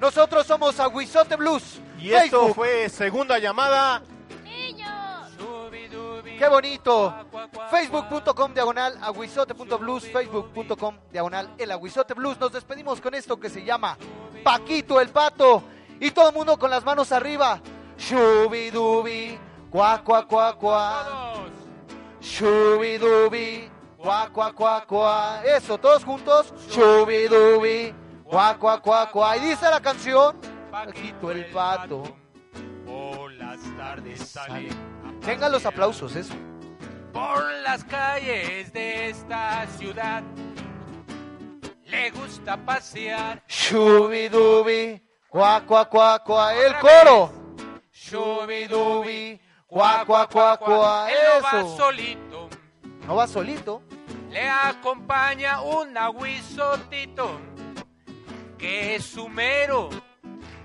Nosotros 0.00 0.46
somos 0.46 0.80
Aguizote 0.80 1.36
Blues. 1.36 1.80
Y 1.98 2.12
esto 2.12 2.38
Facebook. 2.38 2.54
fue 2.54 2.88
segunda 2.88 3.38
llamada. 3.38 4.02
Niños. 4.42 4.90
Qué 6.38 6.48
bonito. 6.48 7.14
Facebook.com 7.70 8.54
diagonal 8.54 8.98
aguizote.blues. 9.02 10.10
Facebook.com 10.10 10.96
diagonal 11.12 11.50
el 11.58 11.70
aguizote 11.70 12.14
blues. 12.14 12.40
Nos 12.40 12.52
despedimos 12.52 12.98
con 13.00 13.14
esto 13.14 13.38
que 13.38 13.50
se 13.50 13.62
llama 13.62 13.98
Paquito 14.42 15.00
el 15.02 15.10
Pato. 15.10 15.62
Y 16.00 16.12
todo 16.12 16.30
el 16.30 16.34
mundo 16.34 16.58
con 16.58 16.70
las 16.70 16.82
manos 16.82 17.12
arriba. 17.12 17.60
Shubidubi. 17.98 19.38
Cuá, 19.70 20.02
cuá, 20.02 20.26
cuá, 20.26 20.54
cuá. 20.54 21.34
Shubidubi. 22.22 23.68
Cuá, 23.98 24.30
cuá, 24.32 24.52
cuá, 24.54 24.86
cuá. 24.86 25.42
Eso, 25.44 25.76
todos 25.76 26.02
juntos. 26.04 26.54
Shubidubi. 26.70 27.94
Cuá, 28.30 28.56
cuá, 28.58 28.80
cuá, 28.80 29.10
cuá. 29.10 29.36
Y 29.36 29.40
dice 29.40 29.68
la 29.68 29.80
canción. 29.80 30.36
Paquito 30.70 31.30
el 31.30 31.46
Pato. 31.46 32.02
Por 32.86 33.32
las 33.32 33.58
tardes 33.76 34.20
sale 34.20 34.68
Vengan 35.26 35.52
los 35.52 35.66
aplausos, 35.66 36.14
eso. 36.16 36.34
por 37.12 37.42
las 37.62 37.84
calles 37.84 38.72
de 38.72 39.10
esta 39.10 39.66
ciudad. 39.78 40.22
Le 41.84 42.10
gusta 42.12 42.56
pasear, 42.56 43.42
Shubidubi, 43.48 45.02
cuá, 45.28 45.60
cuá, 45.66 45.84
cuá, 45.86 46.20
cuá, 46.20 46.54
el 46.54 46.72
coro. 46.78 47.32
Shubidubi, 47.92 49.40
cuá, 49.66 50.04
cuá, 50.06 50.28
cuá, 50.28 50.56
cuá, 50.56 51.10
Él 51.10 51.18
no 51.34 51.42
va 51.42 51.76
solito, 51.76 52.48
No 53.08 53.16
va 53.16 53.26
solito. 53.26 53.82
le 54.30 54.48
acompaña 54.48 55.60
un 55.62 55.98
aguizotito 55.98 57.40
que 58.60 58.96
es 58.96 59.04
su 59.04 59.28
mero 59.28 59.88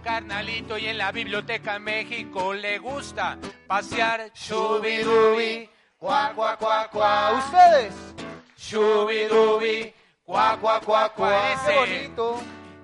carnalito 0.03 0.77
y 0.77 0.87
en 0.87 0.97
la 0.97 1.11
biblioteca 1.11 1.79
México 1.79 2.53
le 2.53 2.77
gusta 2.77 3.39
pasear. 3.65 4.31
Shubidubi, 4.33 5.69
cuá, 5.97 6.33
cuá, 6.35 6.57
cuá, 6.57 6.89
cuá. 6.91 7.31
Ustedes. 7.39 7.93
Shubidubi, 8.57 9.93
cuá, 10.25 10.57
cuá, 10.59 10.81
cuá, 10.81 11.09
cuá. 11.09 11.55
Bonito. 11.73 12.41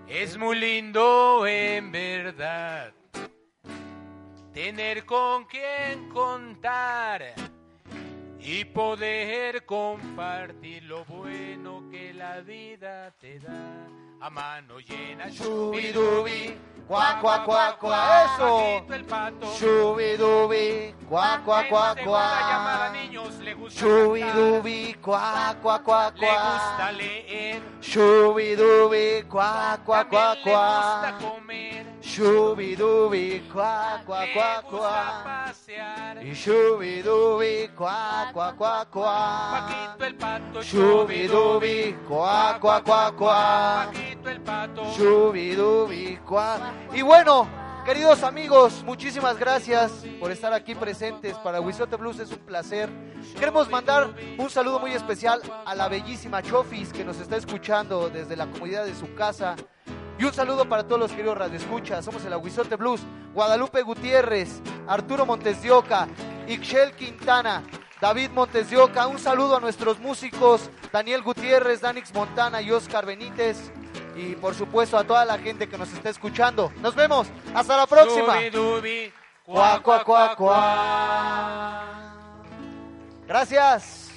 Es 0.07 0.37
muy 0.37 0.57
lindo 0.57 1.45
en 1.45 1.91
verdad 1.91 2.93
tener 4.53 5.05
con 5.05 5.45
quien 5.45 6.09
contar 6.09 7.33
y 8.39 8.65
poder 8.65 9.65
compartir 9.65 10.83
lo 10.83 11.05
bueno 11.05 11.87
que 11.89 12.13
la 12.13 12.41
vida 12.41 13.11
te 13.19 13.39
da 13.39 13.87
a 14.21 14.29
mano 14.29 14.79
llena. 14.79 15.29
Shubidubi, 15.29 16.55
cuá, 16.87 17.17
cuá, 17.19 17.43
cuá, 17.43 17.77
cuá. 17.79 18.25
Eso. 18.25 18.85
Shubidubi, 19.57 20.93
cuá, 21.09 21.41
cuá, 21.43 21.67
cuá, 21.67 21.95
cuá. 22.03 22.93
Shubidubi, 23.69 24.93
cuá, 25.01 25.55
cuá, 25.61 25.79
cuá, 25.79 26.11
cantar, 26.11 26.21
le 26.21 26.27
gusta 26.27 26.77
cuá. 26.77 26.91
leer, 26.91 27.61
Shubidubi, 27.81 29.23
cuá, 29.27 29.79
cuá, 29.83 30.05
cuá, 30.05 30.35
también 30.35 30.45
le 30.45 30.51
gusta 30.51 31.17
cuá. 31.19 31.29
comer, 31.31 31.85
Shubidubi, 32.01 33.39
cuá, 33.51 34.03
cuá, 34.05 34.25
cuá, 34.33 34.61
cuá. 34.69 35.53
Y 36.23 36.33
shubidubi, 36.33 37.69
cuá, 37.75 38.29
cuá, 38.31 38.53
cuá, 38.53 38.85
cuá. 38.85 39.67
Paquito 39.67 40.05
el 40.05 40.15
pato, 40.15 40.61
Shubidubi, 40.61 41.95
cuá, 42.07 42.57
cuá, 42.59 42.83
cuá, 42.83 43.11
cuá. 43.11 43.91
Y 46.93 47.01
bueno, 47.01 47.47
queridos 47.85 48.23
amigos, 48.23 48.83
muchísimas 48.83 49.37
gracias 49.37 49.91
por 50.19 50.31
estar 50.31 50.53
aquí 50.53 50.75
presentes. 50.75 51.37
Para 51.37 51.61
Wisote 51.61 51.95
Blues 51.95 52.19
es 52.19 52.31
un 52.31 52.39
placer. 52.39 52.89
Queremos 53.37 53.69
mandar 53.69 54.13
un 54.37 54.49
saludo 54.49 54.79
muy 54.79 54.91
especial 54.91 55.41
a 55.65 55.75
la 55.75 55.87
bellísima 55.87 56.41
Chofis 56.41 56.91
que 56.91 57.03
nos 57.03 57.19
está 57.19 57.37
escuchando 57.37 58.09
desde 58.09 58.35
la 58.35 58.47
comodidad 58.47 58.85
de 58.85 58.95
su 58.95 59.13
casa. 59.15 59.55
Y 60.17 60.23
un 60.23 60.33
saludo 60.33 60.69
para 60.69 60.83
todos 60.83 60.99
los 60.99 61.11
queridos 61.11 61.37
radioescuchas. 61.37 62.05
Somos 62.05 62.23
el 62.25 62.33
Aguizote 62.33 62.75
Blues. 62.75 63.01
Guadalupe 63.33 63.81
Gutiérrez, 63.81 64.61
Arturo 64.87 65.25
Montes 65.25 65.63
de 65.63 65.71
Oca, 65.71 66.07
Quintana, 66.95 67.63
David 67.99 68.29
Montes 68.31 68.69
de. 68.69 69.07
Un 69.07 69.17
saludo 69.19 69.55
a 69.57 69.59
nuestros 69.59 69.99
músicos, 69.99 70.69
Daniel 70.91 71.21
Gutiérrez, 71.23 71.81
Danix 71.81 72.13
Montana 72.13 72.61
y 72.61 72.71
Oscar 72.71 73.05
Benítez. 73.05 73.71
Y 74.15 74.35
por 74.35 74.55
supuesto 74.55 74.97
a 74.97 75.03
toda 75.03 75.25
la 75.25 75.37
gente 75.37 75.67
que 75.67 75.77
nos 75.77 75.91
está 75.93 76.09
escuchando. 76.09 76.71
Nos 76.81 76.95
vemos. 76.95 77.27
Hasta 77.53 77.77
la 77.77 77.87
próxima. 77.87 78.33
Gracias. 83.27 84.10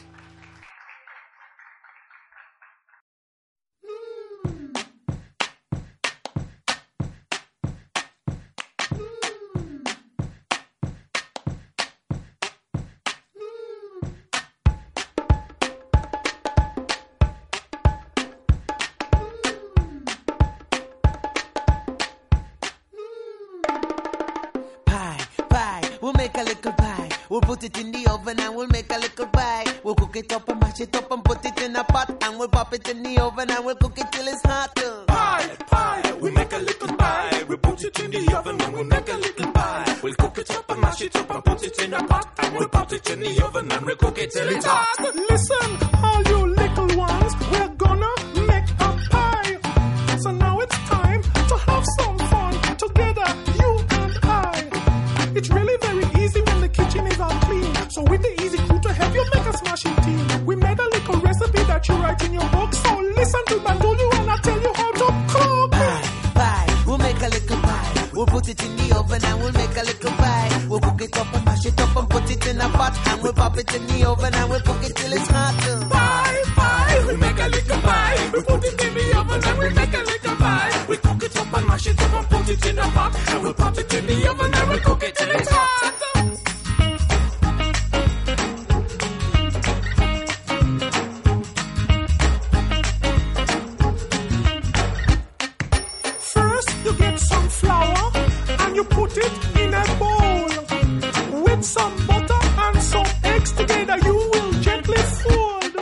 Put 27.55 27.63
it 27.63 27.79
in 27.79 27.93
the 27.93 28.05
oven 28.11 28.41
and 28.41 28.57
we'll 28.57 28.67
make 28.67 28.91
a 28.91 28.99
little 28.99 29.27
pie. 29.27 29.65
We'll 29.85 29.95
cook 29.95 30.17
it 30.17 30.33
up 30.33 30.49
and 30.49 30.61
mash 30.61 30.81
it 30.81 30.97
up 30.97 31.09
and 31.13 31.25
put 31.25 31.45
it 31.45 31.63
in 31.63 31.77
a 31.77 31.85
pot 31.85 32.11
and 32.25 32.37
we'll 32.37 32.49
pop 32.49 32.75
it 32.75 32.89
in 32.89 33.01
the 33.05 33.17
oven 33.21 33.49
and 33.49 33.65
we'll 33.65 33.77
cook 33.77 33.97
it 33.97 34.11
till 34.11 34.27
it's 34.27 34.43
hot. 34.43 34.75
pie, 35.07 35.57
pie. 35.71 36.13
We 36.21 36.33
make 36.33 36.53
a 36.53 36.59
little 36.59 36.97
pie. 36.97 37.45
We 37.49 37.57
put 37.57 37.85
it 37.85 38.01
in 38.01 38.11
the 38.11 38.37
oven 38.37 38.61
and 38.61 38.75
we 38.75 38.83
make 38.83 39.09
a 39.09 39.17
little 39.17 39.53
pie. 39.53 39.99
We'll 40.03 40.15
cook 40.15 40.39
it 40.39 40.51
up 40.51 40.69
and 40.69 40.81
mash 40.81 41.01
it 41.03 41.15
up 41.15 41.31
and 41.31 41.45
put 41.45 41.63
it 41.63 41.79
in 41.85 41.95
a 41.95 42.03
pot. 42.05 42.27
And 42.39 42.57
we'll 42.57 42.69
put 42.69 42.93
it 42.93 43.11
in 43.11 43.21
the 43.21 43.45
oven 43.45 43.71
and 43.71 43.87
we'll 43.87 43.97
cook 43.97 44.19
it 44.19 44.31
till 44.33 44.49
it's 44.49 44.67
hot. 44.67 45.15
Listen, 45.31 45.69
all 46.03 46.23
you 46.25 46.34
and 98.75 98.77
you 98.77 98.85
put 98.85 99.17
it 99.17 99.33
in 99.61 99.75
a 99.75 99.85
bowl 99.99 101.43
with 101.45 101.65
some 101.65 102.07
butter 102.07 102.41
and 102.59 102.83
some 102.83 103.07
eggs 103.25 103.53
together. 103.53 103.97
You 104.05 104.15
will 104.15 104.53
gently 104.61 104.97
fold 104.97 105.75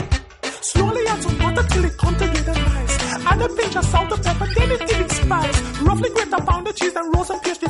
slowly 0.61 1.07
add 1.07 1.23
some 1.23 1.39
butter 1.39 1.63
till 1.69 1.85
it 1.85 1.97
comes 1.97 2.19
together 2.19 2.55
nice. 2.55 3.27
Add 3.27 3.43
a 3.43 3.49
pinch 3.49 3.77
of 3.77 3.85
salt 3.85 4.13
and 4.13 4.23
pepper, 4.23 4.47
then 4.55 4.71
it 4.73 4.89
till 4.89 5.09
spice. 5.09 5.61
Roughly 5.81 6.11
grate 6.11 6.33
a 6.33 6.43
pound 6.43 6.69
of 6.69 6.77
cheese 6.77 6.95
and 6.95 7.15
roll 7.15 7.25
some 7.25 7.41
pastry 7.41 7.62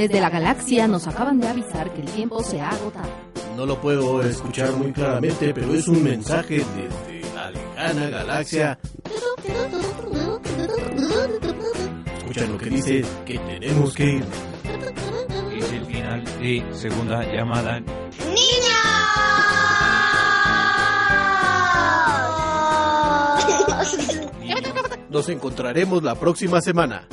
Desde 0.00 0.18
la 0.18 0.30
galaxia 0.30 0.88
nos 0.88 1.06
acaban 1.06 1.38
de 1.40 1.46
avisar 1.46 1.92
que 1.92 2.00
el 2.00 2.06
tiempo 2.06 2.42
se 2.42 2.58
ha 2.58 2.70
agotado. 2.70 3.10
No 3.54 3.66
lo 3.66 3.78
puedo 3.82 4.22
escuchar 4.22 4.72
muy 4.72 4.92
claramente, 4.92 5.52
pero 5.52 5.74
es 5.74 5.86
un 5.88 6.02
mensaje 6.02 6.64
desde 6.74 7.34
la 7.34 7.50
lejana 7.50 8.08
galaxia. 8.08 8.78
Escucha 12.16 12.46
lo 12.46 12.56
que 12.56 12.70
dice 12.70 13.04
que 13.26 13.38
tenemos 13.40 13.92
que 13.92 14.04
ir. 14.04 14.24
Es 15.58 15.70
el 15.70 15.84
final 15.84 16.24
de 16.24 16.64
segunda 16.72 17.22
llamada. 17.22 17.80
¡Niños! 17.80 17.90
Nos 25.10 25.28
encontraremos 25.28 26.02
la 26.02 26.14
próxima 26.14 26.62
semana. 26.62 27.06